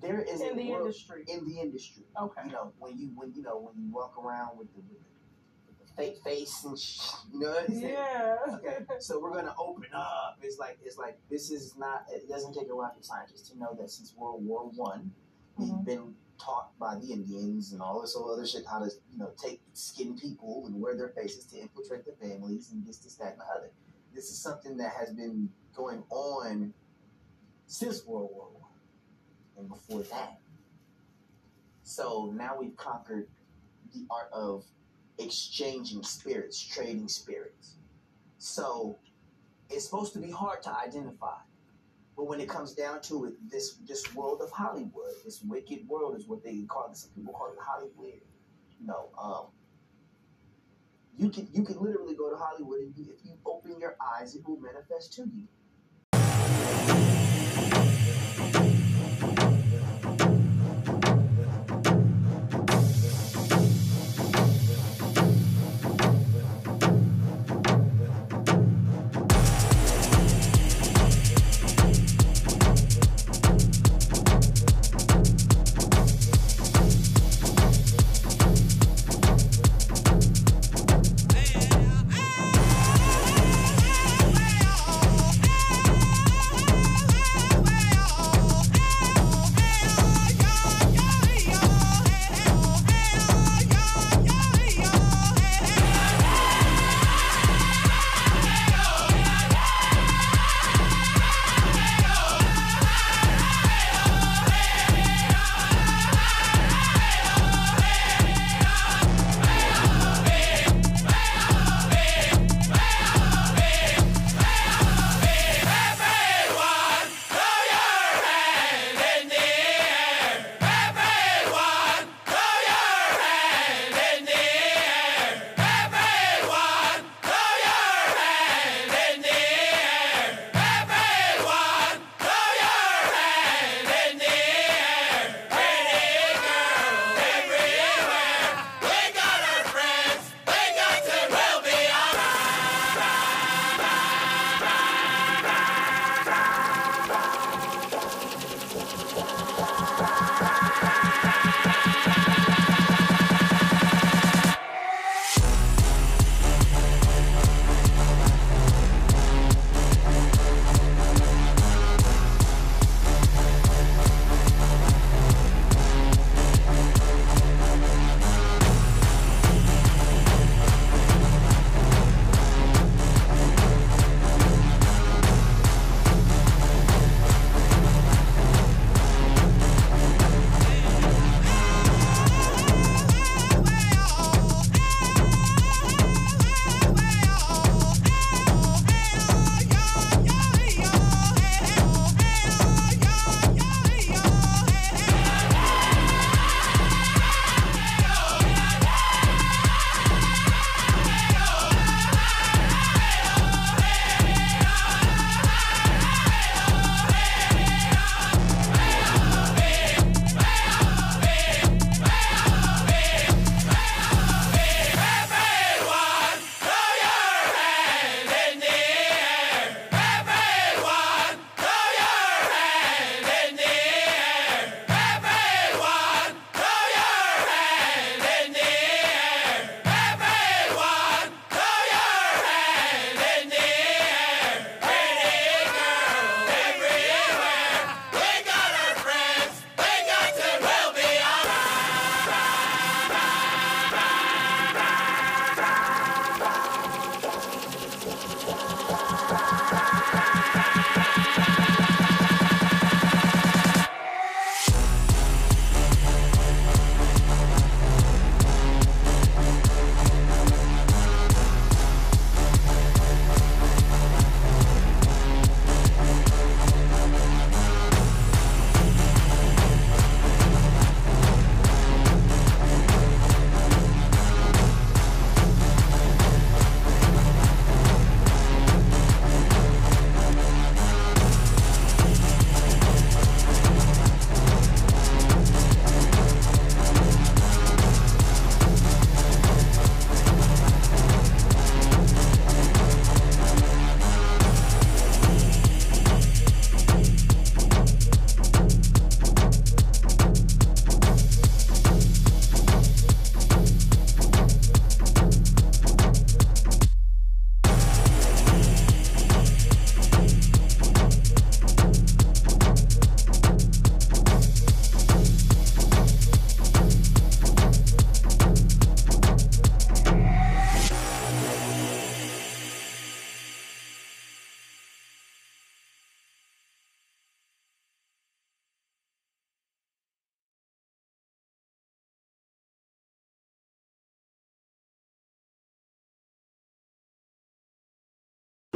there 0.00 0.20
is 0.20 0.40
in 0.40 0.50
a 0.50 0.54
the 0.56 0.70
world- 0.70 0.80
industry. 0.86 1.24
in 1.28 1.46
the 1.48 1.60
industry. 1.60 2.02
Okay. 2.20 2.40
You 2.46 2.50
know 2.52 2.72
when 2.80 2.98
you 2.98 3.10
when 3.14 3.32
you 3.34 3.42
know 3.42 3.58
when 3.58 3.74
you 3.80 3.92
walk 3.92 4.18
around 4.18 4.58
with 4.58 4.66
the 4.74 4.80
with 4.80 4.98
the, 4.98 5.04
with 5.68 5.78
the 5.88 5.94
fake 5.94 6.16
face 6.24 6.64
and 6.64 6.76
sh- 6.76 7.12
you 7.32 7.38
know 7.38 7.50
what 7.50 7.68
I'm 7.68 7.74
saying? 7.80 7.92
Yeah. 7.94 8.36
Okay, 8.54 8.78
so 8.98 9.20
we're 9.20 9.32
gonna 9.32 9.54
open 9.56 9.86
up. 9.94 10.38
It's 10.42 10.58
like 10.58 10.78
it's 10.84 10.98
like 10.98 11.16
this 11.30 11.52
is 11.52 11.76
not. 11.78 12.06
It 12.10 12.28
doesn't 12.28 12.54
take 12.54 12.68
a 12.68 12.74
rocket 12.74 13.04
scientist 13.04 13.52
to 13.52 13.58
know 13.60 13.76
that 13.78 13.90
since 13.92 14.12
World 14.16 14.44
War 14.44 14.64
One, 14.74 15.12
we've 15.56 15.68
Mhm. 15.68 15.84
been 15.84 16.14
taught 16.42 16.76
by 16.78 16.96
the 16.96 17.12
Indians 17.12 17.72
and 17.72 17.80
all 17.80 18.00
this 18.00 18.16
other 18.16 18.46
shit 18.46 18.64
how 18.66 18.78
to 18.78 18.90
you 19.12 19.18
know 19.18 19.30
take 19.42 19.60
skin 19.74 20.16
people 20.18 20.64
and 20.66 20.80
wear 20.80 20.96
their 20.96 21.08
faces 21.08 21.44
to 21.46 21.60
infiltrate 21.60 22.04
their 22.04 22.14
families 22.14 22.70
and 22.72 22.86
this, 22.86 22.98
this, 22.98 23.14
that, 23.14 23.32
and 23.32 23.40
the 23.40 23.44
other. 23.56 23.70
This 24.14 24.30
is 24.30 24.38
something 24.38 24.76
that 24.78 24.92
has 24.98 25.10
been 25.10 25.48
going 25.74 26.02
on 26.10 26.72
since 27.66 28.04
World 28.06 28.30
War 28.32 28.48
One 28.52 28.70
and 29.58 29.68
before 29.68 30.02
that. 30.02 30.38
So 31.82 32.32
now 32.34 32.56
we've 32.58 32.76
conquered 32.76 33.28
the 33.94 34.06
art 34.10 34.30
of 34.32 34.64
exchanging 35.18 36.02
spirits, 36.02 36.60
trading 36.60 37.08
spirits. 37.08 37.76
So 38.38 38.98
it's 39.70 39.84
supposed 39.84 40.12
to 40.14 40.18
be 40.18 40.30
hard 40.30 40.62
to 40.62 40.76
identify. 40.76 41.36
But 42.16 42.26
when 42.26 42.40
it 42.40 42.48
comes 42.48 42.72
down 42.72 43.00
to 43.02 43.24
it, 43.26 43.50
this 43.50 43.76
this 43.88 44.14
world 44.14 44.40
of 44.42 44.50
Hollywood, 44.50 45.14
this 45.24 45.42
wicked 45.42 45.88
world 45.88 46.16
is 46.16 46.26
what 46.26 46.44
they 46.44 46.62
call 46.68 46.90
it. 46.90 46.96
Some 46.96 47.10
people 47.10 47.32
call 47.32 47.52
it 47.52 47.58
Hollywood. 47.60 48.20
You 48.80 48.86
know, 48.86 49.08
um, 49.18 49.46
you 51.16 51.30
can 51.30 51.48
you 51.52 51.62
can 51.64 51.80
literally 51.80 52.14
go 52.14 52.30
to 52.30 52.36
Hollywood 52.36 52.80
and 52.80 52.96
you, 52.96 53.06
if 53.16 53.24
you 53.24 53.32
open 53.46 53.78
your 53.80 53.96
eyes, 54.18 54.34
it 54.34 54.46
will 54.46 54.58
manifest 54.60 55.14
to 55.14 55.22
you. 55.22 55.48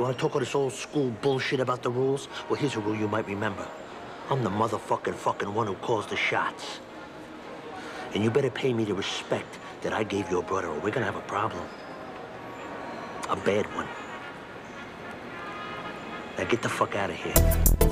Want 0.07 0.19
to 0.19 0.23
talk 0.23 0.35
all 0.35 0.41
this 0.41 0.55
old 0.55 0.73
school 0.73 1.11
bullshit 1.21 1.59
about 1.59 1.83
the 1.83 1.91
rules? 1.91 2.29
Well, 2.49 2.59
here's 2.61 2.77
a 2.77 2.81
rule 2.81 2.95
you 2.95 3.09
might 3.09 3.27
remember. 3.27 3.67
I'm 4.31 4.45
the 4.45 4.51
motherfucking 4.51 5.15
fucking 5.15 5.53
one 5.53 5.67
who 5.67 5.75
calls 5.75 6.07
the 6.07 6.17
shots. 6.17 6.79
And 8.15 8.23
you 8.23 8.31
better 8.31 8.51
pay 8.51 8.73
me 8.73 8.85
the 8.85 8.95
respect 8.95 9.59
that 9.83 9.93
I 9.93 10.05
gave 10.05 10.31
your 10.31 10.45
brother, 10.45 10.69
or 10.69 10.79
we're 10.79 10.93
gonna 10.93 11.07
have 11.07 11.17
a 11.17 11.21
problem. 11.23 11.65
A 13.31 13.37
bad 13.37 13.67
one. 13.75 13.89
Now 16.39 16.45
get 16.45 16.63
the 16.63 16.69
fuck 16.69 16.95
out 16.95 17.11
of 17.11 17.17
here. 17.17 17.35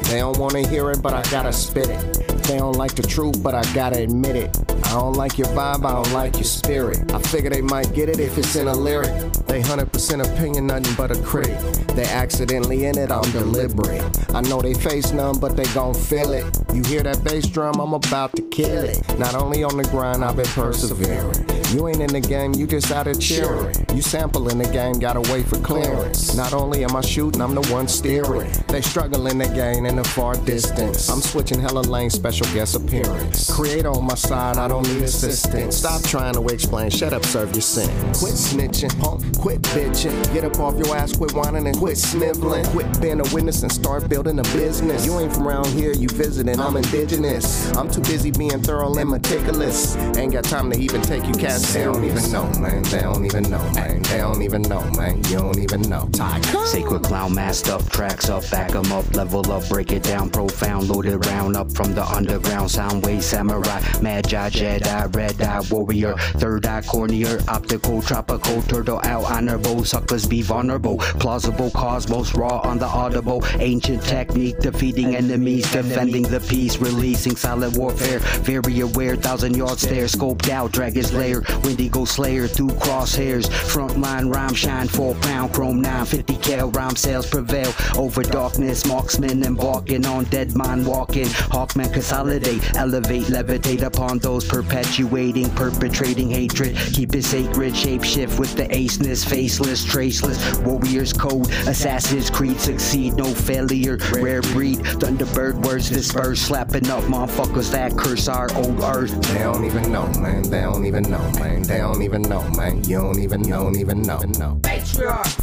They 0.05 0.19
don't 0.19 0.39
wanna 0.39 0.67
hear 0.69 0.91
it, 0.91 1.01
but 1.01 1.15
I 1.15 1.23
gotta 1.31 1.53
spit 1.53 1.89
it. 1.89 2.45
They 2.45 2.59
don't 2.59 2.77
like 2.77 2.95
the 2.95 3.03
truth, 3.03 3.43
but 3.43 3.55
I 3.55 3.63
gotta 3.73 4.03
admit 4.03 4.37
it. 4.37 4.57
I 4.85 4.91
don't 4.91 5.15
like 5.15 5.39
your 5.39 5.49
vibe, 5.49 5.85
I 5.85 5.93
don't 5.93 6.13
like 6.13 6.35
your 6.35 6.45
spirit. 6.45 7.11
I 7.13 7.19
figure 7.19 7.49
they 7.49 7.63
might 7.63 7.95
get 7.95 8.11
it 8.11 8.21
if 8.21 8.37
it's 8.37 8.55
in 8.55 8.69
a 8.69 8.75
lyric. 8.75 9.11
They 9.47 9.63
100% 9.63 10.21
opinion, 10.21 10.67
nothing 10.67 10.95
but 10.95 11.11
a 11.11 11.19
critic. 11.23 11.59
They 11.97 12.05
accidentally 12.05 12.85
in 12.85 12.99
it, 12.99 13.11
I'm 13.11 13.29
deliberate. 13.33 14.05
I 14.35 14.43
know 14.43 14.61
they 14.61 14.75
face 14.75 15.11
none, 15.13 15.39
but 15.41 15.57
they 15.57 15.65
gon' 15.73 15.95
feel 15.95 16.33
it. 16.33 16.45
You 16.75 16.83
hear 16.85 17.03
that 17.03 17.25
bass 17.25 17.49
drum, 17.49 17.81
I'm 17.81 17.95
about 17.95 18.37
to 18.37 18.43
kill 18.43 18.85
it. 18.85 19.19
Not 19.19 19.35
only 19.35 19.65
on 19.65 19.79
the 19.79 19.85
grind, 19.85 20.23
I've 20.23 20.37
been 20.37 20.47
persevering. 20.47 21.54
You 21.75 21.89
ain't 21.89 22.01
in 22.01 22.13
the 22.13 22.21
game, 22.21 22.55
you 22.55 22.69
just 22.69 22.93
out 22.93 23.07
here 23.07 23.17
cheering. 23.17 23.75
You 23.93 24.01
sample 24.01 24.49
in 24.49 24.59
the 24.59 24.69
game, 24.69 25.01
gotta 25.01 25.21
wait 25.33 25.45
for 25.45 25.59
clearance. 25.59 26.37
Not 26.37 26.53
only 26.53 26.85
am 26.85 26.95
I 26.95 27.01
shooting, 27.01 27.43
I'm 27.43 27.53
the 27.53 27.67
one 27.73 27.89
steering. 27.89 28.49
They 28.69 28.81
struggle 28.81 29.27
in 29.27 29.39
the 29.39 29.49
game 29.49 29.85
in 29.85 29.97
the 29.97 30.05
far 30.05 30.37
distance. 30.37 31.09
I'm 31.09 31.21
switching 31.21 31.59
hella 31.59 31.81
lanes, 31.81 32.15
special 32.15 32.47
guest 32.55 32.77
appearance. 32.77 33.53
Create 33.53 33.87
on 33.87 34.05
my 34.05 34.15
side, 34.15 34.57
I 34.57 34.69
don't 34.69 34.87
need 34.87 35.03
assistance. 35.03 35.79
Stop 35.79 36.05
trying 36.05 36.35
to 36.35 36.47
explain, 36.47 36.91
shut 36.91 37.13
up, 37.13 37.25
serve 37.25 37.51
your 37.53 37.63
sentence. 37.63 38.21
Quit 38.21 38.35
snitching, 38.35 38.97
punk, 39.01 39.37
quit 39.37 39.61
bitching. 39.63 40.33
Get 40.33 40.45
up 40.45 40.61
off 40.61 40.79
your 40.79 40.97
ass, 40.97 41.17
quit 41.17 41.33
whining 41.33 41.67
and 41.67 41.77
quit 41.77 41.99
sniveling. 41.99 42.65
Quit 42.67 43.01
being 43.01 43.19
a 43.19 43.35
witness 43.35 43.65
and 43.65 43.73
start 43.73 44.09
building 44.09 44.39
a 44.39 44.45
business. 44.55 45.05
You 45.05 45.19
ain't 45.19 45.35
from 45.35 45.49
around 45.49 45.67
here, 45.67 45.93
you 45.93 46.09
visiting, 46.09 46.61
I'm 46.61 46.77
indigenous. 46.77 47.75
I'm 47.75 47.91
too 47.91 48.03
busy 48.03 48.31
being 48.31 48.63
thorough 48.63 48.95
and 48.97 49.11
meticulous. 49.11 49.97
Ain't 50.17 50.35
got 50.35 50.45
time 50.45 50.71
to 50.71 50.79
even 50.79 51.03
take 51.03 51.27
you 51.27 51.33
cats 51.33 51.64
They 51.73 51.85
don't 51.85 52.05
even 52.05 52.33
know, 52.33 52.51
man. 52.61 52.83
They 52.83 53.01
don't 53.01 53.25
even 53.25 53.45
know, 53.45 53.73
man. 53.73 54.03
They 54.03 54.19
don't 54.19 54.43
even 54.43 54.63
know, 54.63 54.83
man. 54.97 55.17
You 55.25 55.39
don't 55.39 55.59
even 55.59 55.83
know. 55.83 56.09
Tycoon. 56.13 56.67
Sacred 56.67 57.03
clown, 57.03 57.35
masked 57.35 57.69
up, 57.69 57.89
tracks 57.91 58.29
up, 58.29 58.49
back 58.51 58.65
back 58.75 58.85
'em 58.85 58.93
up, 58.93 59.15
level 59.15 59.53
up, 59.53 59.69
break 59.69 59.93
it 59.93 60.03
down, 60.03 60.31
profound, 60.31 60.89
loaded 60.89 61.25
round 61.27 61.57
up 61.57 61.71
from 61.73 61.95
the 61.95 62.05
underground, 62.05 62.71
sound 62.71 63.05
wave, 63.05 63.23
samurai, 63.23 63.81
magi, 64.01 64.49
Jedi, 64.51 65.15
red 65.15 65.41
eye, 65.43 65.61
warrior, 65.71 66.15
third 66.39 66.67
eye, 66.67 66.83
cornea, 66.83 67.39
optical, 67.49 68.01
tropical, 68.03 68.63
turtle 68.63 69.01
out, 69.05 69.25
honorable, 69.25 69.85
suckers 69.85 70.27
be 70.27 70.43
vulnerable, 70.43 70.97
plausible, 71.21 71.71
cosmos, 71.71 72.35
raw 72.35 72.61
on 72.65 72.79
the 72.79 72.87
audible, 72.87 73.45
ancient 73.59 74.03
technique, 74.03 74.59
defeating 74.61 75.15
enemies, 75.15 75.71
defending 75.71 76.23
the 76.23 76.41
peace, 76.41 76.79
releasing 76.79 77.37
silent 77.37 77.77
warfare, 77.77 78.19
very 78.43 78.81
aware, 78.81 79.15
thousand 79.15 79.57
yard 79.57 79.79
stare, 79.79 80.07
scoped 80.07 80.49
out, 80.49 80.73
dragon's 80.73 81.13
lair, 81.13 81.43
Wendigo 81.63 82.05
slayer 82.05 82.47
through 82.47 82.69
crosshairs, 82.69 83.49
frontline 83.49 84.35
rhyme 84.35 84.55
shine, 84.55 84.89
four 84.89 85.15
pound, 85.17 85.53
chrome 85.53 85.81
950 85.81 86.37
cal, 86.37 86.71
rhyme 86.71 86.97
sales 86.97 87.27
prevail 87.29 87.73
over 87.97 88.23
darkness, 88.23 88.87
marksman 88.87 89.43
embarking 89.45 90.07
on 90.07 90.25
dead 90.25 90.55
mind 90.55 90.87
walking, 90.87 91.27
hawkman 91.27 91.93
consolidate, 91.93 92.75
elevate, 92.77 93.25
levitate 93.25 93.83
upon 93.83 94.19
those 94.19 94.45
perpetuating, 94.45 95.51
perpetrating 95.51 96.31
hatred, 96.31 96.77
keep 96.93 97.15
it 97.15 97.25
sacred, 97.25 97.77
shape 97.77 98.05
shift 98.05 98.39
with 98.39 98.55
the 98.57 98.67
aceness, 98.75 99.25
faceless, 99.25 99.85
traceless, 99.85 100.59
warriors 100.59 101.13
code, 101.13 101.51
assassins 101.67 102.31
creed, 102.31 102.59
succeed, 102.61 103.15
no 103.15 103.25
failure, 103.25 103.99
rare 104.13 104.43
breed, 104.43 104.79
thunderbird 104.79 105.65
words 105.65 105.91
disperse, 105.91 106.41
slapping 106.41 106.89
up 106.91 107.03
motherfuckers 107.05 107.71
that 107.71 107.97
curse 107.97 108.29
our 108.29 108.53
old 108.57 108.81
earth. 108.81 109.21
They 109.33 109.39
don't 109.39 109.65
even 109.65 109.93
know, 109.93 110.07
man. 110.21 110.43
They 110.43 110.61
don't 110.61 110.87
even 110.87 111.03
know, 111.05 111.23
man. 111.39 111.63
They 111.63 111.79
don't 111.79 112.03
even 112.03 112.23
know, 112.23 112.43
man. 112.51 112.83
You 112.85 112.99
don't 112.99 113.19
even, 113.19 113.43
don't 113.43 113.77
even 113.77 114.03
know. 114.03 114.19
know. 114.19 114.61
Matriarch. 114.63 115.37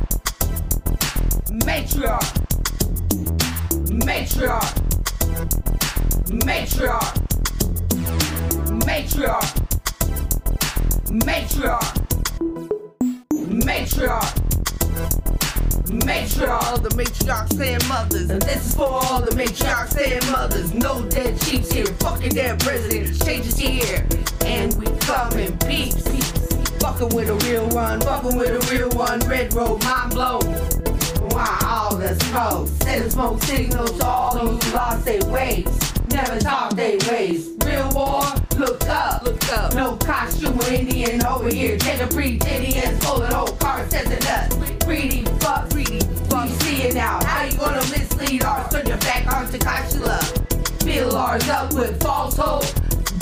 Matriarch. 1.66 2.32
Matriarch. 4.06 4.74
Matriarch. 6.46 7.14
Matriarch. 8.86 9.52
Matriarch. 11.26 12.02
Matriarch. 13.66 14.41
Matriarch. 15.92 16.64
All 16.64 16.80
the 16.80 16.90
matriarchs 16.90 17.60
and 17.60 17.88
mothers. 17.88 18.30
And 18.30 18.42
this 18.42 18.68
is 18.68 18.76
for 18.76 18.88
all 18.88 19.22
the 19.22 19.32
matriarchs 19.32 20.00
and 20.00 20.32
mothers. 20.32 20.74
No 20.74 21.04
dead 21.10 21.40
chiefs 21.42 21.72
here. 21.72 21.86
Fucking 21.86 22.30
dead 22.30 22.60
presidents. 22.60 23.24
Changes 23.24 23.58
here. 23.58 24.08
And 24.46 24.74
we 24.76 24.86
come 25.00 25.38
in 25.38 25.58
peace. 25.60 26.02
Fucking 26.80 27.16
with 27.16 27.30
a 27.30 27.36
real 27.48 27.68
one. 27.70 28.02
Fucking 28.02 28.38
with 28.38 28.50
a 28.50 28.74
real 28.74 28.90
one. 28.98 29.20
Red 29.22 29.54
road, 29.54 29.84
mind 29.84 30.12
blown. 30.12 30.44
Why 31.32 31.60
all 31.66 31.96
the 31.96 32.16
smoke? 32.26 32.68
Send 32.84 33.06
a 33.06 33.12
smoke 33.12 33.42
signals 33.44 33.92
to 34.00 34.06
all 34.06 34.34
those 34.34 34.64
who 34.64 34.74
lost 34.74 35.06
their 35.06 35.24
ways. 35.26 35.68
Never 36.12 36.40
talk 36.40 36.76
they 36.76 36.98
ways. 37.10 37.52
Real 37.64 37.90
war, 37.94 38.24
look 38.58 38.86
up. 38.88 39.24
Look 39.24 39.54
up. 39.54 39.74
No 39.76 39.96
costume 39.98 40.60
Indian 40.62 41.24
over 41.26 41.50
here. 41.50 41.78
Take 41.78 42.02
a 42.02 42.08
pretendians, 42.08 43.02
pulling 43.02 43.34
old 43.34 43.60
cars, 43.60 43.90
says 43.92 44.10
it 44.10 44.28
us. 44.28 44.84
Greedy 44.84 45.24
fuck, 45.40 45.71
it 46.82 46.94
now. 46.96 47.24
How 47.26 47.44
you 47.46 47.58
gonna 47.58 47.78
mislead 47.78 48.44
ours? 48.44 48.72
Turn 48.72 48.86
your 48.88 48.98
back 48.98 49.32
on 49.34 49.48
Tunkashila. 49.48 50.84
Fill 50.84 51.16
ours 51.16 51.48
up 51.50 51.74
with 51.74 52.02
false 52.02 52.38
hope. 52.38 52.66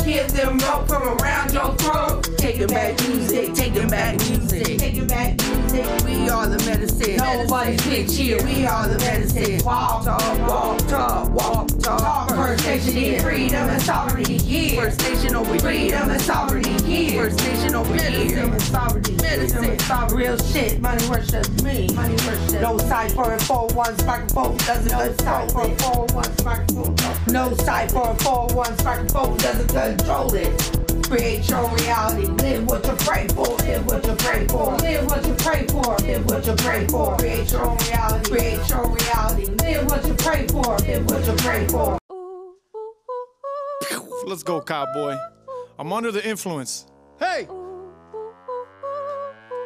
Give 0.05 0.32
them 0.32 0.57
rope 0.60 0.88
from 0.88 1.03
around 1.20 1.53
your 1.53 1.76
throat. 1.76 2.24
Take 2.38 2.55
Taking 2.55 2.68
back 2.68 2.99
music, 3.07 3.53
taking 3.53 3.89
back 3.89 4.18
music, 4.30 4.78
taking 4.80 5.07
back 5.07 5.38
music. 5.38 5.86
We 6.05 6.30
are 6.30 6.47
the 6.47 6.57
medicine. 6.66 7.18
Nobody's 7.18 7.82
bitch 7.82 8.18
here. 8.18 8.43
We 8.43 8.66
are 8.66 8.88
the 8.88 8.97
medicine. 8.99 9.64
Walk, 9.66 10.05
talk, 10.05 10.47
walk, 10.47 10.80
talk, 10.88 11.30
walk, 11.32 11.68
talk. 11.80 12.18
First 12.50 12.66
Nation 12.66 12.93
here. 12.93 13.22
Freedom 13.22 13.70
and 13.70 13.82
sovereignty 13.84 14.39
here. 14.39 14.82
First 14.82 15.02
Nation 15.02 15.36
over 15.36 15.52
here. 15.52 15.60
Freedom 15.60 16.10
and 16.10 16.20
sovereignty 16.20 16.84
here. 16.84 17.30
First 17.30 17.38
Nation 17.45 17.76
over 17.76 17.93
here. 17.93 18.10
Medicine 18.10 18.54
and 18.54 18.62
sovereignty. 18.64 19.16
Medicine 19.18 19.66
and 19.66 19.82
sovereignty. 19.84 20.16
Real 20.16 20.38
shit. 20.39 20.82
Money 20.82 21.10
worship 21.10 21.47
me. 21.62 21.89
Money 21.93 22.16
worship. 22.26 22.60
No 22.60 22.80
cipher 22.80 23.34
and 23.34 23.41
4-1 23.43 24.08
microphone 24.08 24.58
doesn't 24.58 24.91
no 24.91 25.16
cipher 25.18 25.62
and 25.62 25.78
4-1 25.78 26.43
microphone. 26.43 26.95
No 27.32 27.54
cipher 27.54 28.00
and 28.00 28.20
4-1 28.20 28.84
microphone 28.84 29.38
doesn't 29.38 29.68
control 29.68 30.34
it. 30.34 31.06
Create 31.08 31.47
your 31.47 31.70
reality. 31.70 32.26
Live 32.26 32.66
what 32.66 32.84
you 32.84 32.93
pray 33.06 33.28
for. 33.28 33.45
Live 33.58 33.86
what 33.86 34.04
you 34.08 34.16
pray 34.16 34.47
for. 34.47 34.76
Live 34.78 35.06
what 35.06 35.24
you 35.24 35.36
pray 35.36 35.68
for. 35.68 35.97
Live 36.00 36.26
what 36.26 36.47
you 36.47 36.56
pray 36.56 36.88
for. 36.88 37.16
Create 37.18 37.52
your 37.52 37.70
own 37.70 37.78
reality. 37.78 38.32
Create 38.32 38.70
your 38.70 38.89
reality. 38.89 39.45
Live 39.45 39.86
what 39.86 40.04
you 40.08 40.16
pray 40.16 40.47
for. 40.47 40.80
Live 40.80 41.06
what 41.06 41.28
you 41.28 41.34
pray 41.34 41.68
for. 41.68 41.99
Let's 44.30 44.43
go, 44.43 44.61
cowboy. 44.61 45.17
I'm 45.80 45.91
under 45.91 46.11
the 46.11 46.23
influence. 46.23 46.86
Hey! 47.17 47.47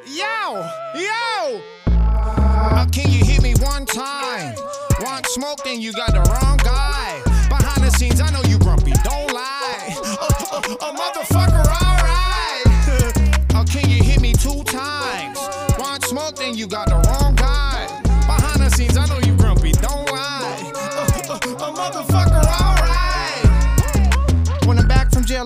Yo! 0.08 0.70
Yo! 0.96 1.62
Uh, 1.88 2.86
can 2.90 3.12
you 3.12 3.26
hit 3.26 3.44
me 3.44 3.56
one 3.56 3.86
time? 3.86 4.56
Want 5.02 5.26
smoke, 5.26 5.66
then 5.66 5.82
you 5.82 5.92
got 5.92 6.14
the 6.14 6.22
wrong 6.32 6.56
guy. 6.64 7.22
Behind 7.50 7.84
the 7.84 7.92
scenes, 7.92 8.22
I 8.22 8.32
know 8.32 8.42
you 8.44 8.58
grumpy, 8.58 8.94
don't 9.04 9.34
lie. 9.34 9.98
Uh, 9.98 10.32
uh, 10.54 10.76
uh, 10.80 10.94
motherfucker, 10.96 11.66
alright. 11.84 12.66
uh, 13.56 13.66
can 13.66 13.90
you 13.90 14.02
hit 14.02 14.22
me 14.22 14.32
two 14.32 14.64
times? 14.64 15.40
Want 15.78 16.06
smoke, 16.06 16.38
then 16.38 16.56
you 16.56 16.68
got 16.68 16.88
the 16.88 17.03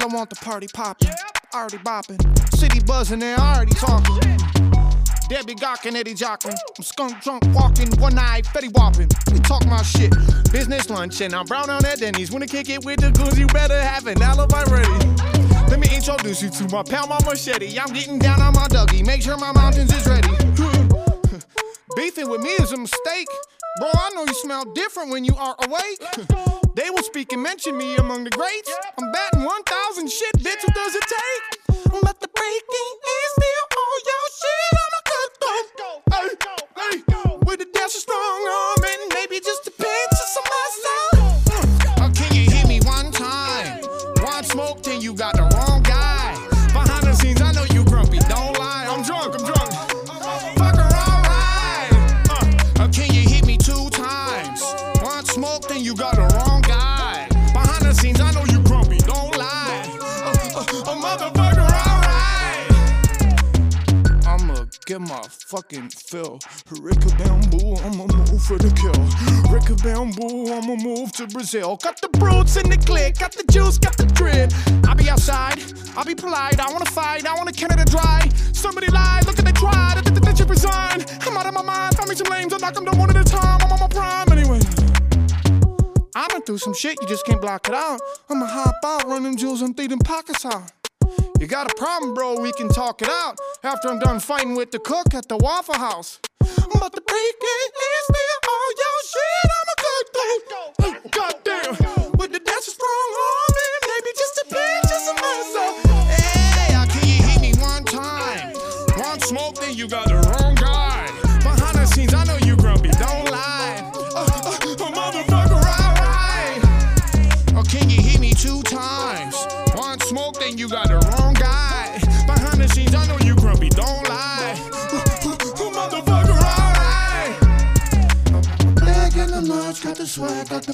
I 0.03 0.05
want 0.07 0.29
the 0.29 0.35
party 0.35 0.67
poppin'. 0.73 1.09
Already 1.53 1.77
bopping. 1.77 2.55
City 2.55 2.79
buzzing, 2.79 3.19
they 3.19 3.33
already 3.33 3.73
talking. 3.73 4.19
Debbie 5.29 5.55
gawking, 5.55 5.95
Eddie 5.95 6.13
jocking. 6.13 6.55
I'm 6.77 6.83
skunk 6.83 7.21
drunk 7.21 7.43
walking, 7.53 7.89
one 7.99 8.17
eye, 8.17 8.41
Fetty 8.41 8.71
whopping. 8.73 9.09
We 9.31 9.39
talk 9.39 9.65
my 9.65 9.81
shit. 9.81 10.13
Business 10.51 10.89
lunch, 10.89 11.21
and 11.21 11.33
I'm 11.33 11.45
brown 11.45 11.69
on 11.69 11.81
that 11.81 11.99
Denny's. 11.99 12.33
I 12.33 12.45
kick 12.45 12.69
it 12.69 12.85
with 12.85 13.01
the 13.01 13.11
goons, 13.11 13.39
you 13.39 13.47
better 13.47 13.79
have 13.81 14.07
an 14.07 14.21
alibi 14.21 14.63
ready. 14.63 14.87
Let 15.69 15.79
me 15.79 15.87
introduce 15.93 16.41
you 16.41 16.49
to 16.49 16.63
my 16.69 16.83
pal, 16.83 17.07
my 17.07 17.19
machete. 17.25 17.77
I'm 17.77 17.93
getting 17.93 18.19
down 18.19 18.41
on 18.41 18.53
my 18.53 18.67
Dougie. 18.67 19.05
Make 19.05 19.21
sure 19.21 19.37
my 19.37 19.51
mountains 19.51 19.93
is 19.93 20.05
ready. 20.07 20.29
Beefing 21.95 22.29
with 22.29 22.41
me 22.41 22.51
is 22.51 22.71
a 22.71 22.77
mistake. 22.77 23.27
Bro, 23.79 23.89
I 23.93 24.11
know 24.15 24.25
you 24.25 24.33
smell 24.33 24.63
different 24.73 25.11
when 25.11 25.25
you 25.25 25.35
are 25.35 25.55
awake. 25.59 26.56
They 26.77 26.91
will 26.91 27.01
speak 27.01 27.33
and 27.33 27.41
mention 27.41 27.75
me 27.75 27.95
among 27.97 28.23
the 28.23 28.29
greats. 28.29 28.71
I'm 28.99 29.11
batting 29.11 29.43
1,000 29.43 30.07
shit, 30.07 30.37
bitch, 30.37 30.63
what 30.63 30.75
does 30.75 30.93
it 30.93 31.03
take? 31.09 31.43
But 32.03 32.19
the 32.21 32.29
breaking 32.29 32.93
is 33.17 33.29
still 33.33 33.65
on 33.81 33.97
your 34.05 34.25
shit. 34.37 34.71
I'm 34.83 34.93
a 34.93 35.03
cut 35.09 35.31
though. 35.41 35.99
Hey, 36.13 36.29
hey, 36.77 37.37
with 37.47 37.59
the 37.59 37.65
dash 37.73 37.95
of 37.95 38.01
strong. 38.05 38.41
you 38.45 38.66
I'ma 65.07 65.21
my 65.21 65.27
fucking 65.29 65.89
fill. 65.89 66.39
Ricka 66.69 67.17
bamboo, 67.17 67.75
I'ma 67.75 68.07
move 68.13 68.43
for 68.43 68.57
the 68.57 68.69
kill. 68.75 68.91
Ricka 69.47 69.81
bamboo, 69.81 70.51
I'ma 70.51 70.75
move 70.75 71.13
to 71.13 71.27
Brazil. 71.27 71.77
Got 71.81 72.01
the 72.01 72.09
brutes 72.09 72.57
in 72.57 72.69
the 72.69 72.77
click, 72.77 73.17
got 73.17 73.31
the 73.31 73.43
juice, 73.49 73.77
got 73.77 73.95
the 73.95 74.05
drip. 74.05 74.51
I 74.85 74.93
be 74.95 75.09
outside, 75.09 75.63
I 75.95 76.03
be 76.03 76.13
polite, 76.13 76.59
I 76.59 76.71
wanna 76.73 76.91
fight, 76.91 77.25
I 77.25 77.35
wanna 77.35 77.53
Canada 77.53 77.85
dry. 77.85 78.27
Somebody 78.51 78.87
lied, 78.87 79.25
look 79.25 79.39
at 79.39 79.45
they, 79.45 80.11
they, 80.11 80.19
they 80.19 80.35
should 80.35 80.49
resign. 80.49 81.05
I'm 81.21 81.37
out 81.37 81.45
of 81.45 81.53
my 81.53 81.63
mind, 81.63 81.95
find 81.95 82.09
me 82.09 82.15
some 82.15 82.27
lames, 82.29 82.53
I 82.53 82.57
knock 82.57 82.73
them 82.73 82.83
down 82.83 82.97
one 82.97 83.09
at 83.09 83.15
a 83.15 83.23
time. 83.23 83.61
I'm 83.61 83.71
on 83.71 83.79
my 83.79 83.87
prime 83.87 84.29
anyway. 84.31 84.59
I 86.15 86.27
done 86.27 86.41
through 86.41 86.57
some 86.57 86.73
shit, 86.73 86.97
you 87.01 87.07
just 87.07 87.25
can't 87.25 87.39
block 87.39 87.69
it 87.69 87.75
out. 87.75 88.01
I'ma 88.29 88.45
hop 88.45 88.75
out, 88.83 89.05
run 89.05 89.23
them 89.23 89.37
jewels, 89.37 89.61
throw 89.61 89.87
them 89.87 89.99
pockets 89.99 90.45
out. 90.45 90.76
You 91.39 91.47
got 91.47 91.71
a 91.71 91.75
problem, 91.75 92.13
bro, 92.13 92.41
we 92.41 92.51
can 92.53 92.69
talk 92.69 93.01
it 93.01 93.09
out. 93.09 93.37
After 93.63 93.89
I'm 93.89 93.99
done 93.99 94.19
fighting 94.19 94.55
with 94.55 94.71
the 94.71 94.79
cook 94.79 95.13
at 95.13 95.27
the 95.27 95.37
Waffle 95.37 95.75
House. 95.75 96.19
But 96.39 96.93
the 96.93 97.01
break 97.01 97.35
is 97.41 97.71
still 98.03 98.46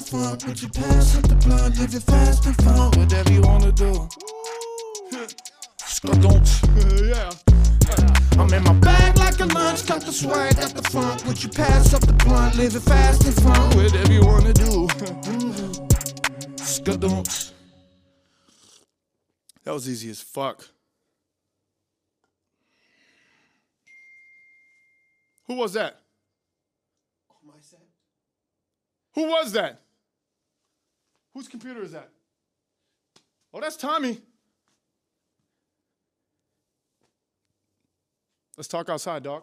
swag, 0.04 0.40
got 0.40 0.40
the 0.40 0.44
funk. 0.44 0.46
Would 0.46 0.62
you 0.62 0.68
pass 0.68 1.16
up 1.16 1.22
the 1.28 1.34
blunt, 1.36 1.78
live 1.78 1.94
it 1.94 2.02
fast 2.02 2.46
and 2.46 2.56
fun? 2.62 2.90
Whatever 2.98 3.32
you 3.32 3.40
wanna 3.42 3.72
do. 3.72 4.08
Don't, 6.20 6.62
yeah. 7.02 7.30
I'm 8.38 8.52
in 8.52 8.62
my 8.62 8.74
bag 8.74 9.16
like 9.18 9.40
a 9.40 9.46
lunch, 9.46 9.86
got 9.86 10.02
the 10.02 10.12
swag, 10.12 10.56
got 10.56 10.74
the 10.74 10.82
funk. 10.90 11.24
Would 11.26 11.42
you 11.42 11.48
pass 11.48 11.94
up 11.94 12.02
the 12.02 12.12
blunt, 12.12 12.56
live 12.56 12.76
it 12.76 12.80
fast 12.80 13.24
and 13.24 13.34
fun? 13.36 13.76
Whatever 13.76 14.12
you 14.12 14.20
wanna 14.22 14.52
do. 14.52 14.86
Skadunks. 16.56 17.52
That 19.64 19.72
was 19.72 19.88
easy 19.88 20.10
as 20.10 20.20
fuck. 20.20 20.68
Who 25.46 25.54
was 25.54 25.72
that? 25.72 26.00
Who 29.14 29.28
was 29.28 29.52
that? 29.52 29.83
Whose 31.34 31.48
computer 31.48 31.82
is 31.82 31.92
that? 31.92 32.08
Oh, 33.52 33.60
that's 33.60 33.76
Tommy. 33.76 34.20
Let's 38.56 38.68
talk 38.68 38.88
outside, 38.88 39.24
dog. 39.24 39.42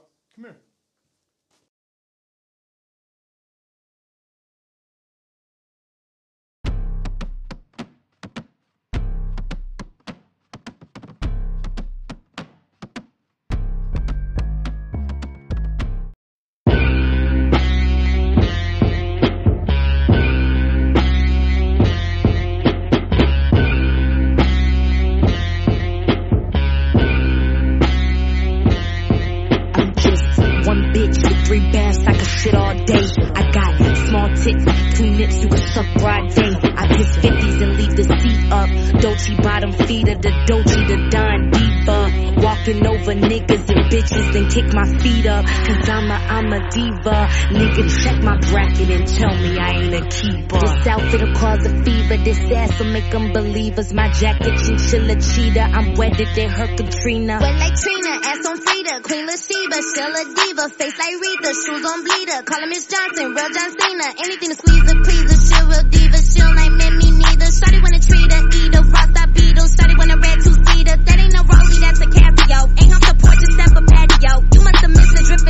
Day. 32.85 33.07
I 33.35 33.51
got 33.51 33.97
small 34.07 34.27
tits, 34.35 34.97
two 34.97 35.09
nips, 35.11 35.41
you 35.41 35.49
can 35.49 35.57
suck 35.57 35.87
broad 35.97 36.29
day. 36.33 36.53
I 36.75 36.87
piss 36.87 37.17
50s 37.17 37.61
and 37.61 37.77
leave 37.77 37.95
the 37.95 38.03
seat 38.03 38.51
up. 38.51 39.01
Dolce 39.01 39.35
bottom 39.37 39.71
feeder, 39.71 40.15
the 40.15 40.31
Dolce, 40.47 40.85
the 40.85 41.09
Don 41.09 41.51
Diva. 41.51 42.31
Walking 42.41 42.85
over 42.87 43.13
niggas 43.13 43.69
and 43.69 43.91
bitches 43.91 44.35
and 44.35 44.51
kick 44.51 44.73
my 44.73 44.85
feet 44.99 45.25
up. 45.27 45.45
Cause 45.45 45.89
I'm 45.89 46.09
a, 46.09 46.15
I'm 46.15 46.53
a 46.53 46.69
diva. 46.69 47.29
Nigga, 47.53 48.03
check 48.03 48.23
my 48.23 48.37
bracket 48.49 48.89
and 48.89 49.07
tell 49.07 49.35
me 49.35 49.57
I 49.57 49.69
ain't 49.77 49.93
a 49.93 50.09
keeper. 50.09 50.59
This 50.59 50.87
outfit'll 50.87 51.33
cause 51.35 51.65
a 51.65 51.83
fever, 51.83 52.17
this 52.17 52.39
ass 52.51 52.79
will 52.79 52.91
make 52.91 53.11
them 53.11 53.31
believers. 53.31 53.93
My 53.93 54.09
jacket, 54.11 54.57
chinchilla 54.57 55.15
cheetah. 55.21 55.61
I'm 55.61 55.93
wetter 55.93 56.25
than 56.35 56.49
her 56.49 56.67
Katrina. 56.75 57.39
Wet 57.41 57.57
like 57.57 57.75
Trina, 57.75 58.09
ass 58.25 58.45
on 58.45 58.57
Frida, 58.57 58.80
Queen 59.11 59.27
Latifah, 59.27 59.81
still 59.91 60.15
a 60.15 60.23
diva, 60.23 60.69
face 60.71 60.95
like 60.95 61.19
Rita, 61.19 61.51
shoes 61.51 61.83
on 61.83 61.99
bleeder, 62.07 62.47
call 62.47 62.61
her 62.61 62.67
Miss 62.71 62.87
Johnson, 62.87 63.35
real 63.35 63.51
John 63.51 63.69
Cena, 63.75 64.07
anything 64.23 64.47
to 64.47 64.55
squeeze 64.55 64.87
her, 64.87 65.03
please 65.03 65.27
her, 65.27 65.35
she 65.35 65.59
real 65.67 65.83
diva, 65.83 66.15
she 66.15 66.39
don't 66.39 66.55
like 66.55 66.71
me 66.95 67.11
neither, 67.19 67.51
Shawty 67.51 67.83
wanna 67.83 67.99
treat 67.99 68.31
her, 68.31 68.39
eat 68.47 68.71
her, 68.71 68.83
that 68.87 69.29
beetle, 69.35 69.67
Shawty 69.67 69.97
wanna 69.99 70.15
red 70.15 70.39
two-seater, 70.39 70.95
that 70.95 71.19
ain't 71.19 71.33
no 71.35 71.43
Rollie, 71.43 71.79
that's 71.83 71.99
a 71.99 72.07
Casio, 72.07 72.59
ain't 72.79 72.95
off 72.95 73.03
the 73.03 73.15
porch, 73.19 73.43
set 73.51 73.69
for 73.75 73.83
patio, 73.83 74.47
you 74.55 74.61
must 74.63 74.79
have 74.79 74.91
missed 74.95 75.11
the 75.11 75.23
drip 75.27 75.43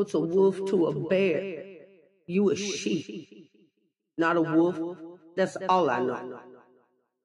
What's 0.00 0.14
a 0.14 0.18
wolf 0.18 0.56
to 0.70 0.86
a 0.86 1.08
bear? 1.10 1.62
You 2.26 2.48
a 2.48 2.56
sheep, 2.56 3.50
not 4.16 4.38
a 4.38 4.40
wolf. 4.40 4.96
That's 5.36 5.58
all 5.68 5.90
I 5.90 6.00
know. 6.00 6.40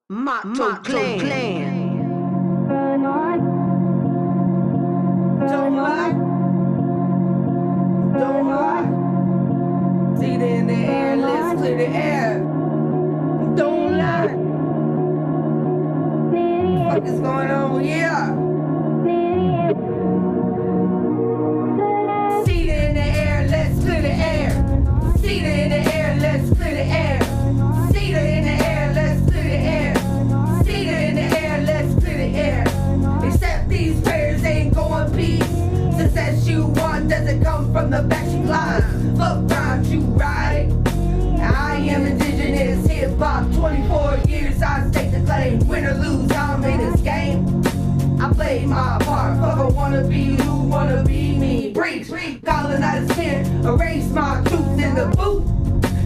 My 0.09 0.41
Clan. 0.41 0.83
clan. 0.83 1.87
Don't 5.47 5.77
lie. 5.77 6.11
Don't 8.19 8.49
lie. 8.49 10.19
See 10.19 10.33
in 10.33 10.67
the 10.67 10.73
air, 10.73 11.15
let's 11.15 11.61
clear 11.61 11.77
the 11.77 11.87
air. 11.87 12.54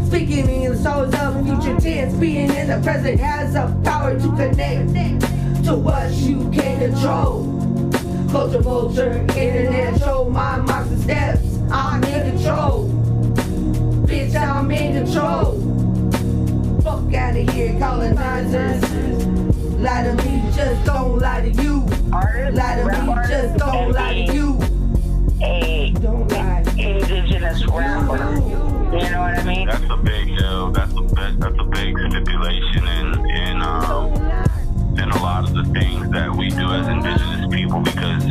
Speaking 0.10 0.50
in 0.50 0.76
souls 0.76 1.14
of 1.14 1.46
future 1.46 1.80
tense, 1.80 2.16
being 2.16 2.50
in 2.50 2.68
the 2.68 2.82
present 2.82 3.20
has 3.20 3.54
a 3.54 3.80
power 3.84 4.20
to 4.20 4.28
connect 4.30 5.22
to 5.66 5.76
what 5.76 6.12
you 6.14 6.50
can 6.50 6.80
control. 6.80 7.46
Culture 8.32 8.60
vulture, 8.60 9.12
internet 9.38 10.00
show, 10.00 10.28
my 10.28 10.58
marks 10.58 10.90
and 10.90 11.02
steps, 11.04 11.60
I'm 11.72 12.04
in 12.06 12.32
control. 12.32 12.90
Bitch, 14.08 14.36
I'm 14.36 14.72
in 14.72 15.06
control. 15.06 15.62
Fuck 16.82 17.14
out 17.14 17.38
of 17.38 17.50
here, 17.50 17.78
colonizers. 17.78 18.82
Lie 19.78 20.04
to 20.06 20.16
me, 20.16 20.52
just 20.56 20.86
don't 20.88 21.20
lie 21.20 21.42
to 21.42 21.62
you. 21.62 21.82
Lie 22.10 22.78
to 22.78 22.86
me, 22.86 23.28
just 23.28 23.60
don't 23.60 23.92
lie 23.92 24.26
to 24.26 24.34
you. 24.34 24.60
A 25.44 25.94
don't 26.02 26.28
lie. 26.32 26.64
indigenous 26.80 27.64
rapper. 27.68 28.69
You 28.92 29.10
know 29.12 29.22
what 29.22 29.38
I 29.38 29.44
mean? 29.44 29.68
That's 29.68 29.84
a 29.88 29.98
big 29.98 30.36
deal. 30.36 30.72
That's 30.72 30.92
a 30.94 31.02
big, 31.02 31.40
that's 31.40 31.60
a 31.60 31.64
big 31.64 31.96
stipulation 32.10 32.88
in 32.88 33.30
in 33.30 33.62
um 33.62 34.16
in 34.98 35.12
a 35.12 35.22
lot 35.22 35.44
of 35.48 35.54
the 35.54 35.64
things 35.80 36.10
that 36.10 36.36
we 36.36 36.50
do 36.50 36.72
as 36.72 36.88
indigenous 36.88 37.54
people 37.54 37.82
because 37.82 38.26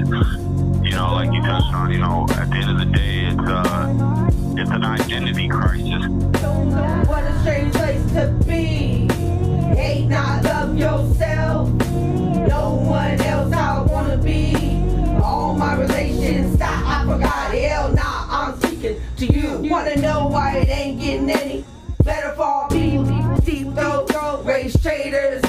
you 0.83 0.97
know, 0.97 1.13
like 1.15 1.33
you 1.33 1.41
touched 1.43 1.73
on, 1.73 1.93
you 1.93 1.99
know, 1.99 2.27
at 2.31 2.51
the 2.51 2.57
end 2.57 2.71
of 2.71 2.79
the 2.79 2.87
day, 2.87 3.27
it's 3.27 3.39
uh 3.39 4.31
it's 4.57 4.71
an 4.71 4.85
identity 4.85 5.49
crisis. 5.49 6.09
What 7.07 7.23
a 7.23 7.41
strange 7.43 7.73
place 7.75 8.13
to 8.15 8.37
be. 8.45 9.07
Hate 9.77 10.07
not 10.09 10.43
love 10.43 10.77
yourself. 10.77 11.69
No 12.49 12.75
one 12.85 13.21
else 13.21 13.53
I 13.53 13.81
wanna 13.83 14.17
be. 14.19 14.57
All 15.23 15.55
my 15.55 15.77
relations 15.77 16.57
stop. 16.57 16.85
I 16.85 17.05
forgot 17.05 17.55
hell 17.55 17.93
not. 17.93 18.08
Wanna 19.69 19.97
know 19.97 20.29
why 20.29 20.57
it 20.57 20.69
ain't 20.71 20.99
getting 20.99 21.29
any 21.29 21.65
better 22.03 22.33
for 22.33 22.43
all 22.43 22.69
people? 22.69 23.05
Deep 23.45 23.75
throat, 23.75 24.43
race 24.45 24.75
traders. 24.81 25.43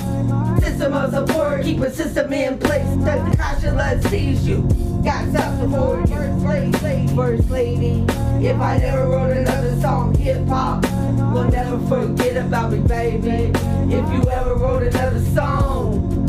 System 0.61 0.91
of 0.91 1.13
support, 1.13 1.63
keep 1.63 1.79
a 1.79 1.89
system 1.89 2.33
in 2.33 2.59
place. 2.59 2.85
The 2.97 3.35
caution 3.37 3.77
let 3.77 4.03
sees 4.03 4.45
you. 4.45 4.63
Got 5.05 5.27
you. 5.27 6.05
First 6.45 6.83
lady, 6.83 7.15
first 7.15 7.49
lady. 7.49 8.05
If 8.45 8.59
I 8.59 8.77
never 8.79 9.07
wrote 9.07 9.37
another 9.37 9.79
song, 9.79 10.13
hip 10.15 10.45
hop 10.47 10.83
will 11.33 11.49
never 11.49 11.79
forget 11.87 12.35
about 12.45 12.73
me, 12.73 12.79
baby. 12.79 13.51
If 13.87 14.13
you 14.13 14.29
ever 14.29 14.55
wrote 14.55 14.83
another 14.83 15.23
song, 15.33 16.27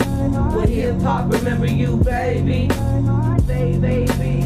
will 0.55 0.61
hip 0.61 1.01
hop 1.03 1.33
remember 1.33 1.67
you, 1.67 1.97
baby? 1.97 2.69
Baby, 3.47 3.79
baby. 3.79 4.40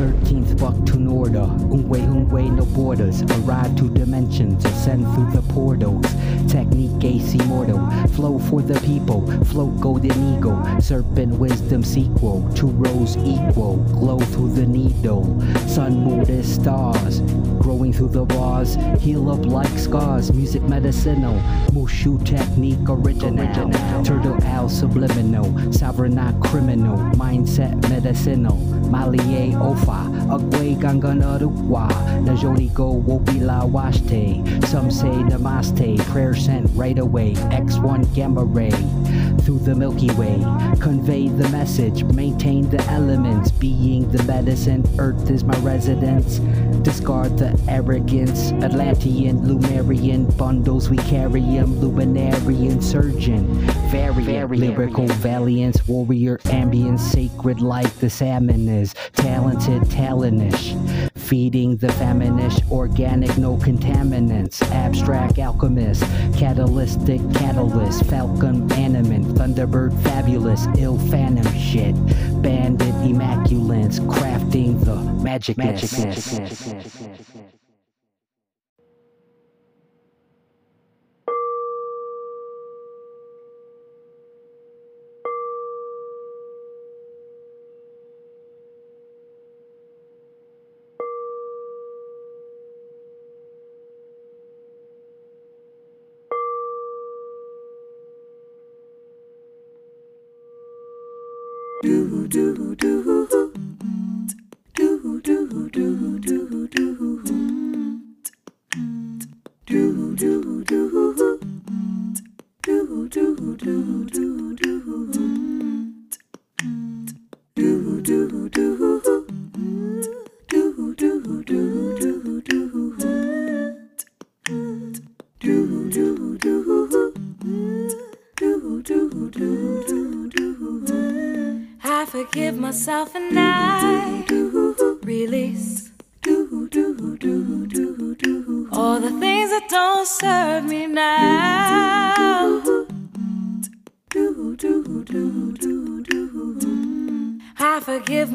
13th 0.00 0.58
fuck 0.58 0.74
to 0.86 0.94
Norda, 0.94 1.46
Ungwe 1.68 2.00
Ungwe 2.00 2.50
no 2.56 2.64
borders, 2.64 3.20
arrive 3.44 3.76
to 3.76 3.90
dimensions, 3.90 4.64
ascend 4.64 5.04
through 5.14 5.30
the 5.32 5.42
portals. 5.52 6.06
Technique 6.50 7.04
AC 7.04 7.36
mortal, 7.44 7.78
flow 8.08 8.38
for 8.38 8.62
the 8.62 8.80
people, 8.80 9.20
float 9.44 9.78
golden 9.78 10.34
eagle, 10.34 10.58
serpent 10.80 11.38
wisdom 11.38 11.84
sequel, 11.84 12.50
two 12.54 12.68
rows 12.68 13.18
equal, 13.18 13.76
glow 13.92 14.18
through 14.18 14.54
the 14.54 14.64
needle. 14.64 15.38
Sun, 15.68 16.02
moon, 16.02 16.20
and 16.30 16.46
stars, 16.46 17.20
growing 17.60 17.92
through 17.92 18.08
the 18.08 18.24
bars, 18.24 18.76
heal 18.98 19.30
up 19.30 19.44
like 19.44 19.78
scars, 19.78 20.32
music 20.32 20.62
medicinal, 20.62 21.38
Mushu 21.72 22.24
technique 22.24 22.88
original, 22.88 23.46
turtle 24.02 24.42
owl 24.44 24.70
subliminal, 24.70 25.70
sovereign 25.70 26.14
not 26.14 26.40
criminal, 26.40 26.96
mindset 27.16 27.74
medicinal, 27.90 28.56
Malie 28.90 29.52
Ofa, 29.52 29.89
Agwe 30.30 30.76
Ganganarukwa, 30.78 31.88
Najoni 32.24 32.72
go 32.72 32.94
Wopila 32.94 33.68
Washte, 33.70 34.64
some 34.66 34.90
say 34.90 35.08
Namaste, 35.08 35.98
prayer 36.10 36.34
sent 36.34 36.70
right 36.74 36.98
away, 36.98 37.34
X1 37.34 38.14
gamma 38.14 38.44
ray, 38.44 38.70
through 39.50 39.58
the 39.58 39.74
Milky 39.74 40.12
Way, 40.14 40.38
convey 40.80 41.26
the 41.28 41.48
message, 41.48 42.04
maintain 42.04 42.70
the 42.70 42.80
elements, 42.84 43.50
being 43.50 44.08
the 44.12 44.22
medicine, 44.22 44.84
earth 44.98 45.28
is 45.28 45.42
my 45.42 45.58
residence, 45.58 46.38
discard 46.84 47.36
the 47.36 47.60
arrogance, 47.66 48.52
Atlantean, 48.62 49.44
Lemurian, 49.48 50.26
bundles 50.36 50.88
we 50.88 50.98
carry 50.98 51.42
'em, 51.42 51.80
luminary 51.80 52.80
surgeon, 52.80 53.44
variant, 53.90 54.50
lyrical 54.52 55.06
valiance, 55.18 55.88
warrior 55.88 56.38
ambience, 56.44 57.00
sacred 57.00 57.60
like 57.60 57.92
the 57.98 58.08
salmon 58.08 58.68
is, 58.68 58.94
talented, 59.14 59.82
talentish, 59.90 60.76
feeding 61.16 61.76
the 61.76 61.88
faminish, 61.92 62.58
organic, 62.70 63.36
no 63.36 63.56
contaminants, 63.56 64.62
abstract 64.70 65.38
alchemist, 65.38 66.04
catalytic 66.36 67.20
catalyst, 67.34 68.04
falcon 68.06 68.70
animate, 68.72 69.39
thunderbird 69.40 70.02
fabulous, 70.02 70.66
ill 70.76 70.98
phantom 71.08 71.50
shit, 71.54 71.94
bandit 72.42 72.94
immaculants, 72.96 73.98
crafting 74.00 74.84
the 74.84 74.96
magic 75.22 75.58
I 75.58 75.72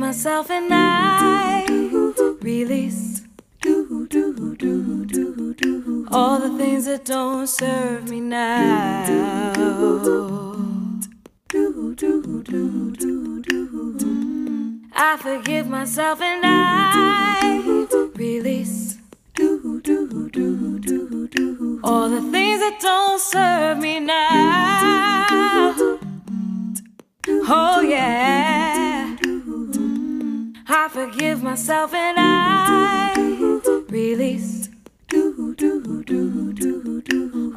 myself 0.06 0.52
and 0.52 0.72
I 0.72 1.66
release 2.42 3.24
all 6.12 6.38
the 6.38 6.56
things 6.60 6.86
that 6.86 7.06
don't 7.06 7.48
serve 7.48 8.08
me 8.08 8.20
now. 8.22 9.56
I 14.96 15.18
forgive 15.18 15.68
myself 15.68 16.22
and 16.22 16.44
I 16.46 18.12
release 18.16 19.00
all 21.84 22.10
the 22.10 22.22
things 22.32 22.60
that 22.60 22.78
don't 22.80 23.20
serve 23.20 23.80
me 23.80 24.00
now. 24.02 25.26
Oh, 27.48 27.82
yeah. 27.82 28.65
I 30.68 30.88
forgive 30.90 31.44
myself 31.44 31.94
and 31.94 32.18
I 32.20 33.14
release 33.90 34.70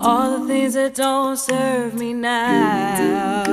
all 0.01 0.40
the 0.40 0.47
things 0.47 0.74
that 0.74 0.94
don't 0.94 1.36
serve 1.36 1.94
me 1.94 2.12
now. 2.12 3.48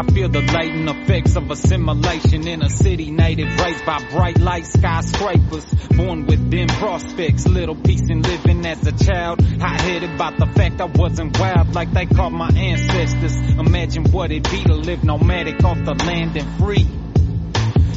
I 0.00 0.02
feel 0.02 0.30
the 0.30 0.40
latent 0.40 0.88
effects 0.88 1.36
of 1.36 1.50
assimilation 1.50 2.48
in 2.48 2.62
a 2.62 2.70
city 2.70 3.10
native 3.10 3.54
raised 3.60 3.84
by 3.84 4.02
bright 4.10 4.38
light 4.38 4.64
skyscrapers. 4.64 5.66
Born 5.94 6.24
with 6.24 6.50
dim 6.50 6.68
prospects, 6.68 7.46
little 7.46 7.74
peace 7.74 8.08
in 8.08 8.22
living 8.22 8.64
as 8.64 8.86
a 8.86 8.92
child. 8.92 9.42
Hot 9.60 9.78
headed 9.78 10.14
about 10.14 10.38
the 10.38 10.46
fact 10.46 10.80
I 10.80 10.86
wasn't 10.86 11.38
wild 11.38 11.74
like 11.74 11.92
they 11.92 12.06
called 12.06 12.32
my 12.32 12.48
ancestors. 12.48 13.36
Imagine 13.58 14.04
what 14.04 14.32
it'd 14.32 14.50
be 14.50 14.64
to 14.64 14.74
live 14.74 15.04
nomadic 15.04 15.62
off 15.64 15.76
the 15.84 15.92
land 15.92 16.34
and 16.34 16.58
free. 16.58 16.99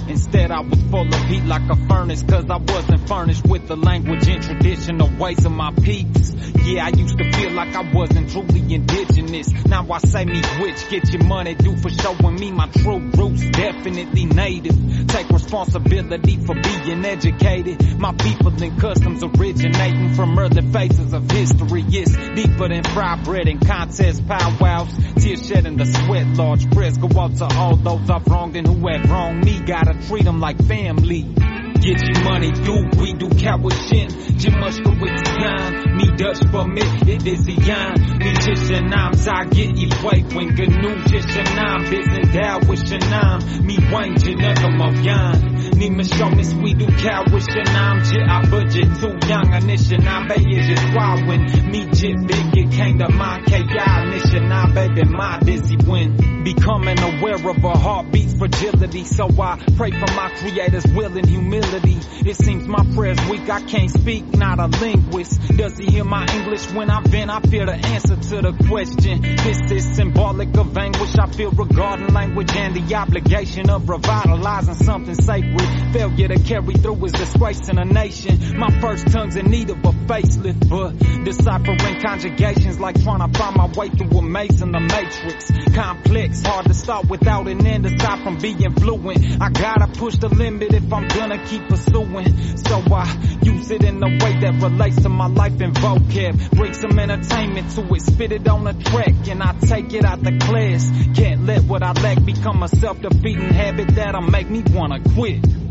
Instead, 0.07 0.51
I 0.51 0.59
was 0.59 0.81
full 0.91 1.07
of 1.07 1.25
heat 1.27 1.43
like 1.45 1.69
a 1.69 1.75
furnace, 1.87 2.23
cause 2.23 2.49
I 2.49 2.57
wasn't 2.57 3.07
furnished 3.07 3.45
with 3.45 3.67
the 3.67 3.77
language 3.77 4.27
and 4.27 4.43
traditional 4.43 5.09
ways 5.17 5.45
of 5.45 5.51
my 5.51 5.71
peeps. 5.71 6.33
Yeah, 6.65 6.85
I 6.85 6.89
used 6.89 7.17
to 7.17 7.31
feel 7.33 7.51
like 7.51 7.75
I 7.75 7.89
wasn't 7.91 8.29
truly 8.29 8.73
indigenous. 8.73 9.51
Now 9.65 9.89
I 9.91 9.99
say 9.99 10.25
me 10.25 10.41
which, 10.59 10.89
get 10.89 11.11
your 11.13 11.23
money 11.23 11.55
due 11.55 11.77
for 11.77 11.89
showing 11.89 12.35
me 12.35 12.51
my 12.51 12.67
true 12.67 12.99
roots. 12.99 13.43
Definitely 13.49 14.25
native. 14.25 14.77
Take 15.07 15.29
responsibility 15.29 16.37
for 16.37 16.55
being 16.55 17.05
educated. 17.05 17.99
My 17.99 18.13
people 18.13 18.51
and 18.63 18.79
customs 18.79 19.23
originating 19.23 20.13
from 20.13 20.37
early 20.37 20.61
phases 20.71 21.13
of 21.13 21.29
history. 21.29 21.83
It's 21.87 22.15
deeper 22.35 22.67
than 22.67 22.83
fry 22.83 23.21
bread 23.23 23.47
and 23.47 23.65
contest 23.65 24.27
powwows. 24.27 24.93
Tears 25.15 25.45
shedding 25.45 25.77
the 25.77 25.85
sweat, 25.85 26.27
large 26.37 26.69
prayers 26.71 26.97
go 26.97 27.09
out 27.19 27.35
to 27.37 27.45
all 27.45 27.75
those 27.75 28.09
I've 28.09 28.25
wronged 28.27 28.55
and 28.55 28.67
who 28.67 28.87
have 28.87 29.09
wronged 29.09 29.45
me. 29.45 29.59
Gotta 29.59 29.93
treat 30.07 30.25
them 30.25 30.39
like 30.39 30.57
family. 30.65 31.52
Get 31.83 31.99
your 32.01 32.23
money. 32.23 32.49
Due, 32.51 32.87
we 33.01 33.11
do 33.11 33.27
Kawishin. 33.27 34.07
Jimushkawitzian, 34.39 35.95
me 35.97 36.15
Dutch 36.15 36.39
for 36.49 36.65
me, 36.65 36.81
it. 36.81 37.27
Is 37.27 37.45
a 37.45 37.51
yan. 37.51 37.93
Me 38.19 38.31
Jishanam, 38.39 39.11
Zagit, 39.13 39.75
Equate, 39.75 40.33
when 40.33 40.55
Gnu 40.55 40.95
Jishanam, 41.03 41.83
Bizen 41.89 42.31
Dow, 42.33 42.59
Wishanam, 42.61 43.65
me 43.65 43.77
Wayne, 43.91 44.15
Janukamayan. 44.15 45.75
Ni 45.75 45.89
Mishomis, 45.89 46.53
we 46.61 46.73
do 46.73 46.85
Kawishanam, 46.85 48.09
Jit, 48.09 48.29
I 48.29 48.49
budget 48.49 48.87
too 49.01 49.27
young, 49.27 49.45
Anishanam, 49.51 50.29
Bay 50.29 50.41
is 50.57 50.67
just 50.67 50.95
wild 50.95 51.27
when 51.27 51.41
Me 51.69 51.85
Jit 51.91 52.15
Big, 52.27 52.57
it 52.65 52.71
came 52.71 52.97
to 52.99 53.09
my 53.09 53.41
KI, 53.45 53.63
Nishanam, 53.63 54.73
baby, 54.73 55.03
my 55.09 55.37
dizzy 55.39 55.75
win. 55.85 56.32
Becoming 56.43 56.99
aware 56.99 57.35
of 57.35 57.63
a 57.63 57.77
heartbeat's 57.77 58.33
fragility, 58.37 59.05
so 59.05 59.29
I 59.39 59.63
pray 59.77 59.91
for 59.91 60.13
my 60.13 60.29
creator's 60.37 60.85
will 60.87 61.17
and 61.17 61.25
humility. 61.25 61.97
It 62.25 62.35
seems 62.35 62.67
my 62.67 62.85
prayer's 62.93 63.19
weak, 63.29 63.49
I 63.49 63.61
can't 63.61 63.89
speak, 63.89 64.25
not 64.35 64.59
a 64.59 64.67
linguist. 64.67 65.39
Does 65.55 65.77
he 65.77 65.85
hear 65.85 66.03
my 66.03 66.25
English 66.33 66.69
when 66.71 66.89
I 66.89 67.01
vent? 67.01 67.31
I 67.31 67.39
fear 67.41 67.65
the 67.65 67.75
answer 67.75 68.15
to 68.15 68.41
the 68.41 68.65
question. 68.67 69.21
This 69.21 69.71
is 69.71 69.95
symbolic 69.95 70.55
of 70.57 70.77
anguish 70.77 71.15
I 71.17 71.27
feel 71.27 71.51
regarding 71.51 72.13
language 72.13 72.51
and 72.55 72.75
the 72.75 72.95
obligation 72.95 73.69
of 73.69 73.87
revitalizing 73.87 74.75
something 74.75 75.15
sacred. 75.15 75.93
Failure 75.93 76.27
to 76.27 76.39
carry 76.43 76.73
through 76.73 77.05
is 77.05 77.11
disgracing 77.13 77.77
a 77.77 77.85
nation. 77.85 78.57
My 78.57 78.69
first 78.81 79.07
tongue's 79.07 79.35
in 79.37 79.45
need 79.45 79.69
of 79.69 79.77
a 79.77 79.91
facelift, 80.07 80.69
but 80.69 80.97
deciphering 81.23 82.01
conjugations 82.01 82.79
like 82.79 83.01
trying 83.01 83.31
to 83.31 83.37
find 83.37 83.55
my 83.55 83.67
way 83.67 83.89
through 83.89 84.17
a 84.17 84.21
maze 84.21 84.61
in 84.61 84.71
the 84.71 84.79
matrix. 84.79 85.51
Complex, 85.73 86.32
hard 86.41 86.65
to 86.65 86.73
start 86.73 87.09
without 87.09 87.47
an 87.47 87.65
end 87.65 87.83
to 87.83 87.89
stop 87.89 88.19
from 88.23 88.37
being 88.37 88.73
fluent. 88.73 89.41
I 89.41 89.49
gotta 89.49 89.87
push 89.87 90.15
the 90.17 90.29
limit 90.29 90.73
if 90.73 90.91
I'm 90.91 91.07
gonna 91.07 91.43
keep 91.45 91.67
pursuing. 91.67 92.57
So 92.57 92.81
I 92.91 93.37
use 93.41 93.69
it 93.71 93.83
in 93.83 94.01
a 94.01 94.07
way 94.07 94.39
that 94.39 94.59
relates 94.61 95.01
to 95.03 95.09
my 95.09 95.27
life 95.27 95.59
and 95.61 95.73
vocab. 95.75 96.51
Bring 96.51 96.73
some 96.73 96.97
entertainment 96.97 97.71
to 97.71 97.93
it, 97.93 98.01
spit 98.01 98.31
it 98.31 98.47
on 98.47 98.67
a 98.67 98.73
track, 98.73 99.27
and 99.27 99.43
I 99.43 99.53
take 99.59 99.93
it 99.93 100.05
out 100.05 100.23
the 100.23 100.37
class. 100.39 100.89
Can't 101.15 101.45
let 101.45 101.63
what 101.63 101.83
I 101.83 101.91
lack 101.91 102.23
become 102.23 102.63
a 102.63 102.67
self-defeating 102.67 103.53
habit 103.53 103.95
that'll 103.95 104.21
make 104.21 104.49
me 104.49 104.63
wanna 104.73 104.99
quit. 105.15 105.62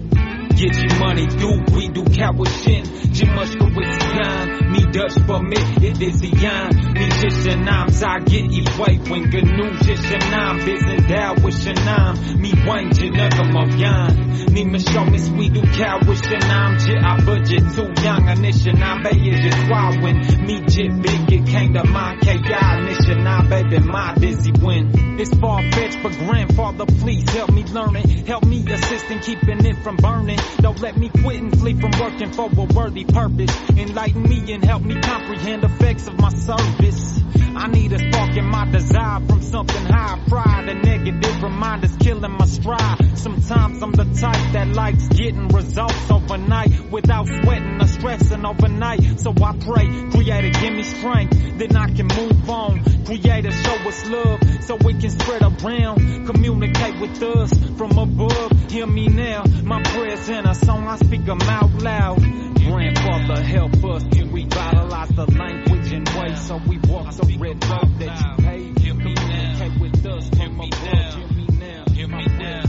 Get 0.63 0.77
your 0.77 1.01
money 1.01 1.27
due, 1.27 1.61
we 1.75 1.89
do 1.89 2.05
Kawishin. 2.05 2.85
Jimushkawitzian, 3.11 4.71
me 4.71 4.87
Dutch 4.93 5.19
for 5.27 5.43
me, 5.43 5.57
it 5.59 6.01
is 6.01 6.23
yan. 6.23 6.69
Me 6.95 7.09
Jishanam, 7.19 7.89
Zagit, 7.91 8.47
Equate, 8.47 9.11
when 9.11 9.29
Gnu 9.29 9.71
Jishanam, 9.83 10.61
Bizen 10.61 11.09
Dow, 11.09 11.35
Wishanam, 11.35 12.37
me 12.39 12.53
Wayne, 12.65 12.91
Janukamayan. 12.91 14.53
Ni 14.53 14.65
Mishomis, 14.65 15.37
we 15.37 15.49
do 15.49 15.63
Kawishanam, 15.63 16.79
Jit, 16.87 17.03
I 17.03 17.25
budget 17.25 17.65
too 17.75 18.03
young, 18.05 18.29
and 18.29 18.39
Anishanam, 18.39 19.03
Bay 19.03 19.19
is 19.19 19.41
just 19.41 19.59
wowin. 19.67 20.47
Me 20.47 20.61
Jit 20.61 21.03
Big, 21.03 21.33
it 21.41 21.47
came 21.49 21.75
to 21.75 21.83
my 21.89 22.17
KI, 22.21 22.39
Nishanam, 22.39 23.49
baby, 23.49 23.81
my 23.81 24.15
dizzy 24.15 24.53
win. 24.63 24.93
It's 25.19 25.35
far 25.39 25.61
fetched, 25.73 25.99
but 26.05 26.13
grandfather, 26.13 26.87
please 26.87 27.29
help 27.31 27.51
me 27.51 27.65
learn 27.65 27.97
it. 27.97 28.29
Help 28.29 28.45
me 28.45 28.65
assist 28.73 29.11
in 29.11 29.19
keeping 29.19 29.67
it 29.67 29.77
from 29.83 29.97
burning. 29.97 30.39
Don't 30.59 30.81
let 30.81 30.97
me 30.97 31.09
quit 31.09 31.41
and 31.41 31.59
flee 31.59 31.75
from 31.75 31.91
working 32.01 32.31
for 32.33 32.51
a 32.51 32.65
worthy 32.75 33.05
purpose. 33.05 33.51
Enlighten 33.71 34.23
me 34.23 34.53
and 34.53 34.65
help 34.65 34.83
me 34.83 35.01
comprehend 35.01 35.63
the 35.63 35.67
effects 35.67 36.07
of 36.07 36.19
my 36.19 36.31
service. 36.31 37.21
I 37.55 37.69
need 37.69 37.93
a 37.93 37.99
spark 37.99 38.37
in 38.37 38.47
my 38.47 38.71
desire 38.71 39.21
from 39.27 39.43
something 39.43 39.85
high. 39.85 40.19
Pride 40.29 40.69
and 40.69 40.83
negative 40.83 41.43
reminders 41.43 41.95
killing 41.97 42.33
my 42.33 42.47
stride. 42.47 43.19
Sometimes 43.19 43.83
I'm 43.83 43.93
the 43.93 44.05
type 44.19 44.53
that 44.53 44.69
likes 44.69 45.09
getting 45.09 45.49
results 45.49 46.11
overnight 46.11 46.91
without 46.91 47.27
sweating 47.27 47.81
or 47.81 47.87
stressing 47.87 48.45
overnight. 48.47 49.21
So 49.21 49.33
I 49.33 49.57
pray, 49.59 49.87
Creator, 50.11 50.61
give 50.61 50.73
me 50.73 50.83
strength, 50.83 51.59
then 51.59 51.77
I 51.77 51.87
can 51.95 52.07
move 52.07 52.49
on. 52.49 53.05
Creator, 53.05 53.51
show 53.51 53.75
us 53.89 54.09
love 54.09 54.41
so 54.63 54.77
we 54.77 54.95
can 54.95 55.11
spread 55.11 55.43
around. 55.43 56.27
Communicate 56.27 57.01
with 57.01 57.23
us 57.23 57.53
from 57.77 57.99
above. 57.99 58.71
Hear 58.71 58.87
me 58.87 59.09
now, 59.09 59.45
my 59.63 59.83
prayers 59.83 60.29
in 60.29 60.47
a 60.47 60.55
song, 60.55 60.87
I 60.87 60.97
speak 60.97 61.27
them 61.27 61.43
out 61.43 61.75
loud. 61.83 62.21
Grandfather, 62.63 63.43
help 63.43 63.85
us 63.85 64.05
revitalize 64.33 65.11
the 65.11 65.27
language 65.27 65.93
and 65.93 66.09
way 66.09 66.35
so 66.37 66.59
we 66.67 66.79
walk 66.79 67.13
the 67.15 67.37
red 67.43 67.65
road 67.65 67.99
that 67.99 68.21
you 68.21 68.45
paved. 68.45 68.77
Communicate 68.77 69.81
with 69.81 70.07
us 70.07 70.29
from 70.29 70.61
above. 70.61 70.79
Hear 70.79 71.29
me 71.29 71.47
now, 71.59 71.85
hear 71.93 72.09
me 72.09 72.25
now. 72.39 72.63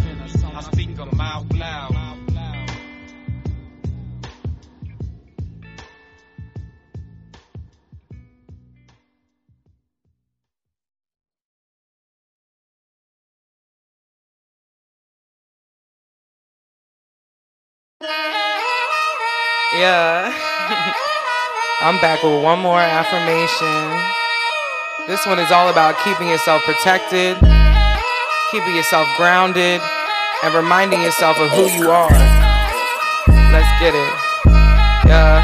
I 0.56 0.62
speak 0.62 0.96
them 0.96 1.22
out 1.22 1.54
loud. 1.54 1.92
Yeah. 19.76 20.30
I'm 21.82 22.00
back 22.00 22.22
with 22.22 22.44
one 22.44 22.60
more 22.60 22.80
affirmation. 22.80 24.14
This 25.06 25.26
one 25.28 25.38
is 25.38 25.52
all 25.52 25.68
about 25.68 26.00
keeping 26.00 26.30
yourself 26.30 26.64
protected, 26.64 27.36
keeping 28.56 28.74
yourself 28.74 29.04
grounded, 29.18 29.82
and 30.42 30.56
reminding 30.56 31.02
yourself 31.02 31.38
of 31.44 31.52
who 31.52 31.68
you 31.76 31.92
are. 31.92 32.08
Let's 33.52 33.68
get 33.84 33.92
it. 33.92 34.14
Yeah. 35.04 35.44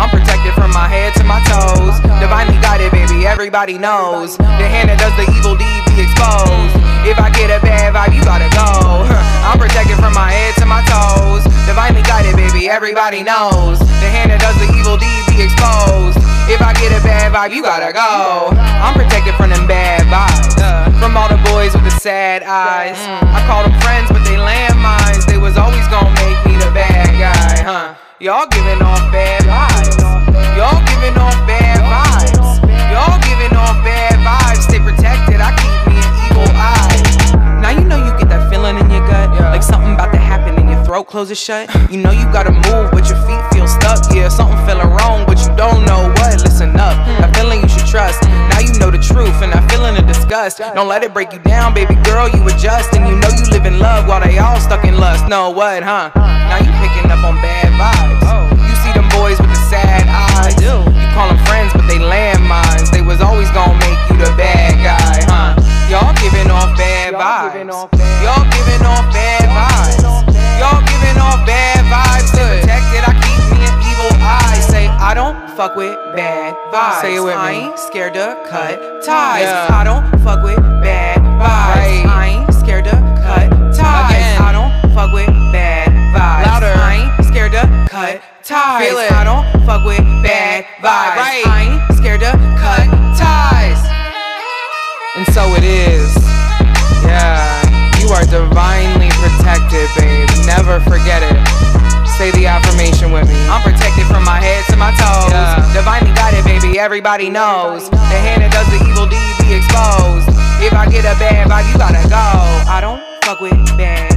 I'm 0.00 0.08
protected 0.08 0.56
from 0.56 0.72
my 0.72 0.88
head 0.88 1.12
to 1.20 1.24
my 1.28 1.44
toes. 1.44 2.00
Divinely 2.16 2.56
guided, 2.64 2.96
baby, 2.96 3.26
everybody 3.26 3.76
knows. 3.76 4.38
The 4.40 4.64
hand 4.64 4.88
that 4.88 4.96
does 4.96 5.12
the 5.20 5.28
evil 5.28 5.52
deed 5.52 5.82
be 5.92 6.00
exposed. 6.00 6.72
If 7.04 7.20
I 7.20 7.28
get 7.28 7.52
a 7.52 7.60
bad 7.60 7.92
vibe, 7.92 8.16
you 8.16 8.24
gotta 8.24 8.48
go. 8.56 9.04
I'm 9.44 9.60
protected 9.60 10.00
from 10.00 10.16
my 10.16 10.32
head 10.32 10.56
to 10.64 10.64
my 10.64 10.80
toes. 10.88 11.44
Divinely 11.68 12.00
guided, 12.08 12.40
baby, 12.40 12.72
everybody 12.72 13.20
knows. 13.20 13.76
The 14.00 14.08
hand 14.08 14.32
that 14.32 14.40
does 14.40 14.56
the 14.56 14.80
evil 14.80 14.96
deed 14.96 15.28
be 15.28 15.44
exposed. 15.44 16.31
If 16.50 16.60
I 16.60 16.72
get 16.74 16.90
a 16.90 17.02
bad 17.02 17.32
vibe, 17.32 17.54
you 17.54 17.62
gotta 17.62 17.92
go. 17.92 18.50
I'm 18.56 18.94
protected 18.94 19.34
from 19.34 19.50
them 19.50 19.66
bad 19.66 20.02
vibes. 20.10 20.58
From 20.98 21.16
all 21.16 21.28
the 21.28 21.40
boys 21.50 21.74
with 21.74 21.84
the 21.84 21.94
sad 21.98 22.42
eyes. 22.42 22.98
Mm. 22.98 23.34
I 23.34 23.46
call 23.46 23.62
them 23.62 23.74
friends, 23.80 24.10
but 24.10 24.22
they 24.24 24.38
landmines. 24.38 25.26
They 25.26 25.38
was 25.38 25.56
always 25.56 25.86
gonna 25.88 26.14
make 26.22 26.38
me 26.46 26.54
the 26.58 26.70
bad 26.74 27.10
guy, 27.18 27.62
huh? 27.62 27.94
Y'all 28.20 28.46
giving 28.46 28.82
off 28.82 29.02
bad 29.10 29.42
vibes. 29.42 29.98
Y'all 30.54 30.78
giving 30.86 31.16
off 31.18 31.34
bad 31.46 31.82
vibes. 31.82 32.62
Y'all 32.90 33.18
giving 33.26 33.56
off 33.56 33.78
bad 33.82 34.14
vibes. 34.22 34.62
Stay 34.62 34.78
protected. 34.78 35.40
I 35.42 35.50
keep 35.58 35.74
me 35.90 35.98
an 35.98 36.12
evil 36.30 36.46
eye. 36.54 37.58
Now 37.62 37.70
you 37.70 37.82
know 37.86 37.98
you 37.98 38.10
get 38.18 38.28
that 38.28 38.50
feeling 38.50 38.78
in 38.78 38.90
your 38.90 39.06
gut, 39.06 39.30
like 39.50 39.62
something 39.62 39.94
about 39.94 40.12
to 40.12 40.18
happen 40.18 40.58
and 40.58 40.68
your 40.68 40.82
throat 40.84 41.04
closes 41.04 41.38
shut. 41.38 41.70
You 41.90 41.98
know 41.98 42.10
you 42.10 42.26
gotta 42.30 42.52
move, 42.52 42.90
but 42.90 43.08
your 43.08 43.18
feet 43.26 43.42
feel 43.54 43.66
stuck. 43.66 44.12
Yeah, 44.14 44.28
something 44.28 44.58
feeling 44.66 44.90
wrong, 44.90 45.24
disgust. 50.32 50.74
Don't 50.74 50.88
let 50.88 51.04
it 51.04 51.12
break 51.12 51.32
you 51.32 51.38
down, 51.40 51.74
baby 51.74 51.94
girl. 52.08 52.28
You 52.28 52.40
adjust, 52.48 52.94
and 52.96 53.04
you 53.04 53.16
know 53.20 53.28
you 53.36 53.44
live 53.52 53.66
in 53.66 53.78
love 53.78 54.08
while 54.08 54.20
they 54.20 54.38
all 54.38 54.58
stuck 54.60 54.84
in 54.84 54.96
lust. 54.96 55.28
Know 55.28 55.50
what, 55.50 55.82
huh? 55.82 56.10
Now 56.16 56.56
you 56.56 56.72
picking 56.80 57.10
up 57.12 57.20
on 57.20 57.36
bad 57.44 57.68
vibes. 57.76 58.24
You 58.64 58.74
see 58.80 58.92
them 58.96 59.08
boys 59.12 59.36
with 59.36 59.52
the 59.52 59.60
sad 59.68 60.08
eyes. 60.08 60.56
You 60.56 60.72
call 61.12 61.28
them 61.28 61.40
friends, 61.44 61.72
but 61.76 61.84
they 61.84 62.00
landmines. 62.00 62.88
They 62.90 63.02
was 63.02 63.20
always 63.20 63.50
gonna 63.52 63.76
make 63.76 64.00
you 64.08 64.16
the 64.16 64.32
bad 64.40 64.80
guy, 64.80 65.20
huh? 65.28 65.52
Y'all 65.92 66.16
giving 66.24 66.48
off 66.48 66.72
bad 66.80 67.12
vibes. 67.12 67.68
Y'all 68.24 68.48
giving 68.56 68.84
off 68.88 69.12
bad 69.12 69.44
vibes. 69.52 70.00
Y'all 70.56 70.80
giving 70.88 71.20
off 71.20 71.44
bad 71.44 71.84
vibes. 71.92 72.32
Stay 72.32 72.64
protected. 72.64 73.04
I 73.04 73.12
keep 73.20 73.40
me 73.52 73.58
an 73.68 73.76
evil 73.84 74.12
eye. 74.24 74.51
I 75.02 75.14
don't 75.14 75.50
fuck 75.56 75.74
with 75.74 75.98
bad 76.14 76.54
vibes. 76.72 77.00
Say 77.02 77.16
it 77.16 77.20
with 77.20 77.34
I 77.34 77.50
ain't 77.50 77.78
scared 77.78 78.14
to 78.14 78.38
cut 78.46 79.02
ties. 79.02 79.50
I 79.50 79.82
don't 79.82 80.06
fuck 80.22 80.44
with 80.44 80.62
bad 80.78 81.18
vibes. 81.18 82.06
I 82.06 82.38
ain't 82.38 82.54
scared 82.54 82.84
to 82.84 82.94
cut 83.18 83.50
ties. 83.74 84.38
I 84.38 84.54
don't 84.54 84.94
fuck 84.94 85.12
with 85.12 85.26
bad 85.50 85.90
vibes. 86.14 86.46
Louder. 86.46 86.70
I 86.78 87.18
ain't 87.18 87.26
scared 87.26 87.50
to 87.50 87.66
cut 87.90 88.22
ties. 88.44 88.86
Feel 88.86 88.98
it. 88.98 89.10
I 89.10 89.24
don't 89.26 89.44
fuck 89.66 89.84
with 89.84 89.98
bad 90.22 90.70
vibes. 90.78 91.18
Right. 91.18 91.42
I 91.50 91.58
ain't 91.66 91.98
scared 91.98 92.20
to 92.20 92.30
cut 92.62 92.86
ties. 93.18 93.82
And 95.18 95.26
so 95.34 95.42
it 95.58 95.66
is. 95.66 96.14
Yeah, 97.02 97.98
you 97.98 98.06
are 98.14 98.22
divinely 98.30 99.10
protected, 99.18 99.90
babe. 99.98 100.30
Never 100.46 100.78
forget 100.86 101.26
it. 101.26 101.81
Say 102.22 102.30
the 102.30 102.46
affirmation 102.46 103.10
with 103.10 103.28
me. 103.28 103.34
I'm 103.50 103.60
protected 103.62 104.06
from 104.06 104.22
my 104.22 104.38
head 104.38 104.64
to 104.70 104.76
my 104.76 104.94
toes. 104.94 105.74
Divinely 105.74 106.14
guided, 106.14 106.44
baby. 106.44 106.78
Everybody 106.78 107.28
knows. 107.28 107.90
The 107.90 107.98
hand 107.98 108.42
that 108.42 108.52
does 108.54 108.70
the 108.70 108.78
evil 108.86 109.10
deed 109.10 109.34
be 109.42 109.58
exposed. 109.58 110.30
If 110.62 110.72
I 110.72 110.86
get 110.86 111.02
a 111.02 111.18
bad 111.18 111.50
vibe, 111.50 111.66
you 111.66 111.76
gotta 111.76 111.98
go. 112.06 112.70
I 112.70 112.78
don't 112.80 113.02
fuck 113.24 113.40
with 113.40 113.58
bad 113.76 114.11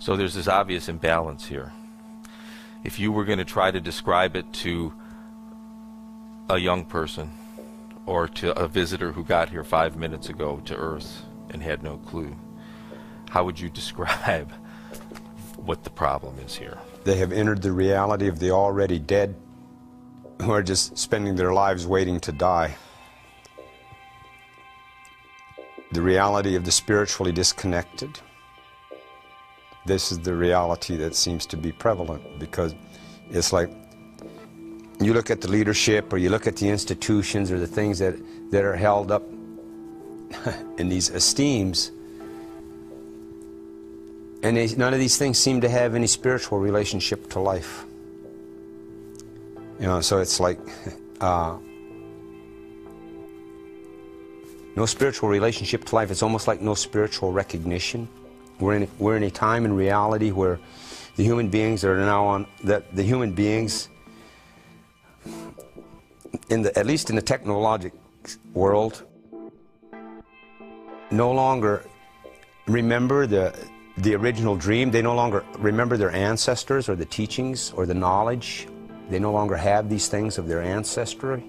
So 0.00 0.16
there's 0.16 0.32
this 0.32 0.48
obvious 0.48 0.88
imbalance 0.88 1.46
here. 1.46 1.72
If 2.82 2.98
you 2.98 3.12
were 3.12 3.26
going 3.26 3.38
to 3.38 3.44
try 3.44 3.70
to 3.70 3.80
describe 3.80 4.34
it 4.34 4.50
to 4.54 4.94
a 6.48 6.56
young 6.56 6.86
person 6.86 7.30
or 8.06 8.26
to 8.26 8.58
a 8.58 8.66
visitor 8.66 9.12
who 9.12 9.22
got 9.22 9.50
here 9.50 9.62
five 9.62 9.96
minutes 9.96 10.30
ago 10.30 10.62
to 10.64 10.74
Earth 10.74 11.26
and 11.50 11.62
had 11.62 11.82
no 11.82 11.98
clue, 11.98 12.34
how 13.28 13.44
would 13.44 13.60
you 13.60 13.68
describe 13.80 14.50
what 15.56 15.84
the 15.84 15.90
problem 15.90 16.38
is 16.38 16.56
here? 16.56 16.78
They 17.04 17.16
have 17.16 17.30
entered 17.30 17.60
the 17.60 17.72
reality 17.72 18.26
of 18.26 18.38
the 18.38 18.52
already 18.52 18.98
dead 18.98 19.36
who 20.40 20.50
are 20.50 20.62
just 20.62 20.96
spending 20.96 21.36
their 21.36 21.52
lives 21.52 21.86
waiting 21.86 22.18
to 22.20 22.32
die. 22.32 22.74
The 25.92 26.00
reality 26.00 26.56
of 26.56 26.64
the 26.64 26.72
spiritually 26.72 27.32
disconnected. 27.32 28.18
This 29.86 30.12
is 30.12 30.18
the 30.18 30.34
reality 30.34 30.96
that 30.96 31.14
seems 31.14 31.46
to 31.46 31.56
be 31.56 31.72
prevalent 31.72 32.22
because 32.38 32.74
it's 33.30 33.52
like 33.52 33.70
you 35.00 35.14
look 35.14 35.30
at 35.30 35.40
the 35.40 35.48
leadership 35.48 36.12
or 36.12 36.18
you 36.18 36.28
look 36.28 36.46
at 36.46 36.56
the 36.56 36.68
institutions 36.68 37.50
or 37.50 37.58
the 37.58 37.66
things 37.66 37.98
that, 37.98 38.14
that 38.50 38.64
are 38.64 38.76
held 38.76 39.10
up 39.10 39.22
in 40.78 40.88
these 40.88 41.08
esteems, 41.08 41.90
and 44.42 44.56
they, 44.56 44.68
none 44.76 44.92
of 44.92 45.00
these 45.00 45.16
things 45.16 45.38
seem 45.38 45.60
to 45.60 45.68
have 45.68 45.94
any 45.94 46.06
spiritual 46.06 46.58
relationship 46.58 47.28
to 47.30 47.40
life. 47.40 47.84
You 49.78 49.86
know, 49.86 50.00
so 50.00 50.18
it's 50.18 50.40
like 50.40 50.58
uh, 51.20 51.56
no 54.76 54.86
spiritual 54.86 55.28
relationship 55.28 55.84
to 55.86 55.94
life. 55.94 56.10
It's 56.10 56.22
almost 56.22 56.46
like 56.46 56.60
no 56.60 56.74
spiritual 56.74 57.32
recognition. 57.32 58.08
We're 58.60 58.76
in, 58.76 58.88
we're 58.98 59.16
in 59.16 59.22
a 59.22 59.30
time 59.30 59.64
in 59.64 59.72
reality 59.72 60.30
where 60.30 60.60
the 61.16 61.24
human 61.24 61.48
beings 61.48 61.84
are 61.84 61.96
now 61.96 62.26
on 62.26 62.46
that 62.64 62.94
the 62.94 63.02
human 63.02 63.32
beings 63.32 63.88
in 66.48 66.62
the 66.62 66.78
at 66.78 66.86
least 66.86 67.10
in 67.10 67.16
the 67.16 67.22
technologic 67.22 67.92
world 68.54 69.04
no 71.10 71.32
longer 71.32 71.84
remember 72.66 73.26
the 73.26 73.54
the 73.98 74.14
original 74.14 74.56
dream. 74.56 74.90
They 74.90 75.02
no 75.02 75.14
longer 75.14 75.44
remember 75.58 75.96
their 75.96 76.10
ancestors 76.10 76.88
or 76.88 76.96
the 76.96 77.04
teachings 77.04 77.72
or 77.72 77.86
the 77.86 77.94
knowledge. 77.94 78.66
They 79.08 79.18
no 79.18 79.32
longer 79.32 79.56
have 79.56 79.88
these 79.88 80.08
things 80.08 80.38
of 80.38 80.46
their 80.46 80.62
ancestry, 80.62 81.44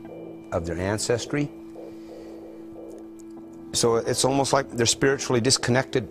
of 0.51 0.65
their 0.65 0.77
ancestry. 0.77 1.49
So 3.73 3.97
it's 3.97 4.25
almost 4.25 4.51
like 4.51 4.69
they're 4.71 4.85
spiritually 4.85 5.39
disconnected 5.39 6.09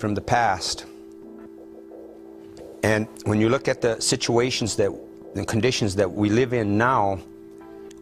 from 0.00 0.14
the 0.14 0.20
past. 0.20 0.86
And 2.82 3.06
when 3.24 3.40
you 3.40 3.50
look 3.50 3.68
at 3.68 3.82
the 3.82 4.00
situations 4.00 4.76
that, 4.76 4.90
the 5.34 5.44
conditions 5.44 5.94
that 5.96 6.10
we 6.10 6.30
live 6.30 6.52
in 6.52 6.78
now, 6.78 7.20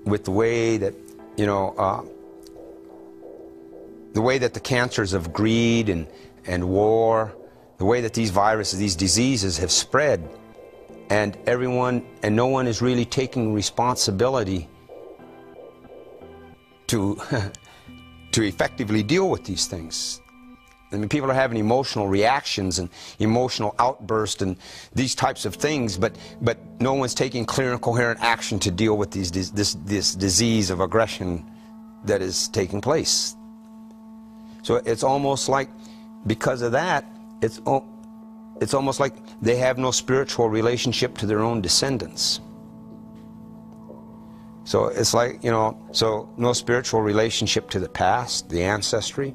with 0.04 0.24
the 0.24 0.30
way 0.30 0.76
that, 0.78 0.94
you 1.36 1.44
know, 1.44 1.74
uh, 1.76 2.02
the 4.14 4.22
way 4.22 4.38
that 4.38 4.54
the 4.54 4.60
cancers 4.60 5.12
of 5.12 5.32
greed 5.32 5.88
and, 5.88 6.06
and 6.46 6.68
war, 6.68 7.34
the 7.78 7.84
way 7.84 8.00
that 8.00 8.14
these 8.14 8.30
viruses, 8.30 8.78
these 8.78 8.96
diseases 8.96 9.58
have 9.58 9.70
spread, 9.70 10.28
and 11.10 11.36
everyone 11.46 12.06
and 12.22 12.34
no 12.34 12.46
one 12.46 12.66
is 12.66 12.80
really 12.80 13.04
taking 13.04 13.52
responsibility 13.52 14.68
to, 16.86 17.20
to 18.32 18.42
effectively 18.42 19.02
deal 19.02 19.28
with 19.28 19.44
these 19.44 19.66
things. 19.66 20.20
I 20.90 20.96
mean, 20.96 21.08
people 21.08 21.30
are 21.30 21.34
having 21.34 21.58
emotional 21.58 22.08
reactions 22.08 22.78
and 22.78 22.88
emotional 23.18 23.74
outbursts 23.78 24.40
and 24.40 24.56
these 24.94 25.14
types 25.14 25.44
of 25.44 25.54
things, 25.54 25.98
but, 25.98 26.16
but 26.40 26.58
no 26.80 26.94
one's 26.94 27.14
taking 27.14 27.44
clear 27.44 27.72
and 27.72 27.80
coherent 27.80 28.20
action 28.22 28.58
to 28.60 28.70
deal 28.70 28.96
with 28.96 29.10
these, 29.10 29.30
this, 29.30 29.74
this 29.84 30.14
disease 30.14 30.70
of 30.70 30.80
aggression 30.80 31.44
that 32.04 32.22
is 32.22 32.48
taking 32.48 32.80
place. 32.80 33.36
So 34.62 34.76
it's 34.76 35.02
almost 35.02 35.48
like, 35.48 35.68
because 36.26 36.62
of 36.62 36.72
that, 36.72 37.04
it's, 37.42 37.60
it's 38.60 38.72
almost 38.72 38.98
like 38.98 39.14
they 39.42 39.56
have 39.56 39.76
no 39.76 39.90
spiritual 39.90 40.48
relationship 40.48 41.18
to 41.18 41.26
their 41.26 41.40
own 41.40 41.60
descendants. 41.60 42.40
So 44.64 44.86
it's 44.86 45.12
like, 45.12 45.44
you 45.44 45.50
know, 45.50 45.78
so 45.92 46.32
no 46.36 46.52
spiritual 46.54 47.02
relationship 47.02 47.68
to 47.70 47.78
the 47.78 47.88
past, 47.88 48.48
the 48.48 48.62
ancestry 48.62 49.34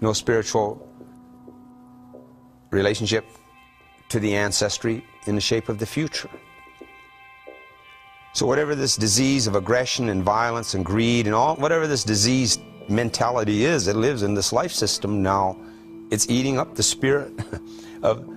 no 0.00 0.12
spiritual 0.12 0.86
relationship 2.70 3.24
to 4.08 4.20
the 4.20 4.34
ancestry 4.34 5.04
in 5.26 5.34
the 5.34 5.40
shape 5.40 5.68
of 5.68 5.78
the 5.78 5.86
future. 5.86 6.30
So 8.32 8.46
whatever 8.46 8.74
this 8.74 8.96
disease 8.96 9.46
of 9.46 9.56
aggression 9.56 10.10
and 10.10 10.22
violence 10.22 10.74
and 10.74 10.84
greed 10.84 11.26
and 11.26 11.34
all, 11.34 11.56
whatever 11.56 11.86
this 11.86 12.04
disease 12.04 12.58
mentality 12.88 13.64
is 13.64 13.86
that 13.86 13.96
lives 13.96 14.22
in 14.22 14.34
this 14.34 14.52
life 14.52 14.72
system 14.72 15.22
now, 15.22 15.56
it's 16.10 16.28
eating 16.28 16.58
up 16.58 16.74
the 16.74 16.82
spirit 16.82 17.32
of, 18.02 18.28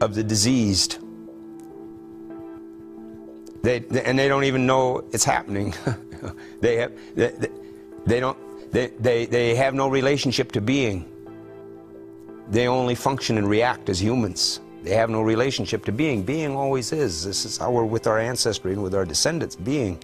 of 0.00 0.14
the 0.14 0.22
diseased. 0.22 0.98
They, 3.62 3.80
they, 3.80 4.02
and 4.04 4.18
they 4.18 4.28
don't 4.28 4.44
even 4.44 4.66
know 4.66 5.04
it's 5.12 5.24
happening. 5.24 5.74
they 6.60 6.76
have, 6.76 6.92
they, 7.14 7.48
they 8.06 8.20
don't, 8.20 8.38
they, 8.70 8.88
they, 8.98 9.26
they 9.26 9.54
have 9.54 9.74
no 9.74 9.88
relationship 9.88 10.52
to 10.52 10.60
being. 10.60 11.06
They 12.48 12.68
only 12.68 12.94
function 12.94 13.38
and 13.38 13.48
react 13.48 13.88
as 13.88 14.00
humans. 14.00 14.60
They 14.82 14.94
have 14.94 15.10
no 15.10 15.22
relationship 15.22 15.84
to 15.86 15.92
being. 15.92 16.22
Being 16.22 16.56
always 16.56 16.92
is. 16.92 17.24
This 17.24 17.44
is 17.44 17.58
how 17.58 17.70
we're 17.70 17.84
with 17.84 18.06
our 18.06 18.18
ancestry 18.18 18.72
and 18.72 18.82
with 18.82 18.94
our 18.94 19.04
descendants, 19.04 19.56
being. 19.56 20.02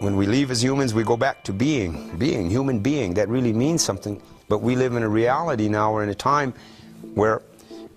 When 0.00 0.16
we 0.16 0.26
leave 0.26 0.50
as 0.50 0.62
humans, 0.62 0.94
we 0.94 1.02
go 1.02 1.16
back 1.16 1.42
to 1.44 1.52
being. 1.52 2.16
Being, 2.18 2.50
human 2.50 2.80
being. 2.80 3.14
That 3.14 3.28
really 3.28 3.52
means 3.52 3.82
something. 3.82 4.20
But 4.48 4.58
we 4.58 4.76
live 4.76 4.94
in 4.94 5.02
a 5.02 5.08
reality 5.08 5.68
now, 5.68 5.92
we're 5.92 6.04
in 6.04 6.10
a 6.10 6.14
time 6.14 6.54
where 7.14 7.42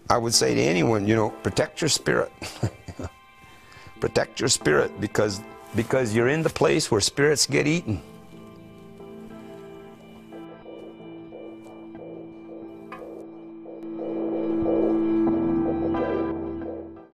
I 0.10 0.18
would 0.18 0.34
say 0.34 0.56
to 0.56 0.62
anyone, 0.62 1.08
you 1.08 1.16
know, 1.16 1.30
protect 1.30 1.82
your 1.82 1.90
spirit. 1.90 2.32
protect 4.00 4.40
your 4.40 4.50
spirit 4.50 5.00
because 5.00 5.42
because 5.76 6.16
you're 6.16 6.30
in 6.30 6.44
the 6.44 6.50
place 6.50 6.92
where 6.92 7.02
spirits 7.02 7.46
get 7.46 7.68
eaten. 7.68 8.02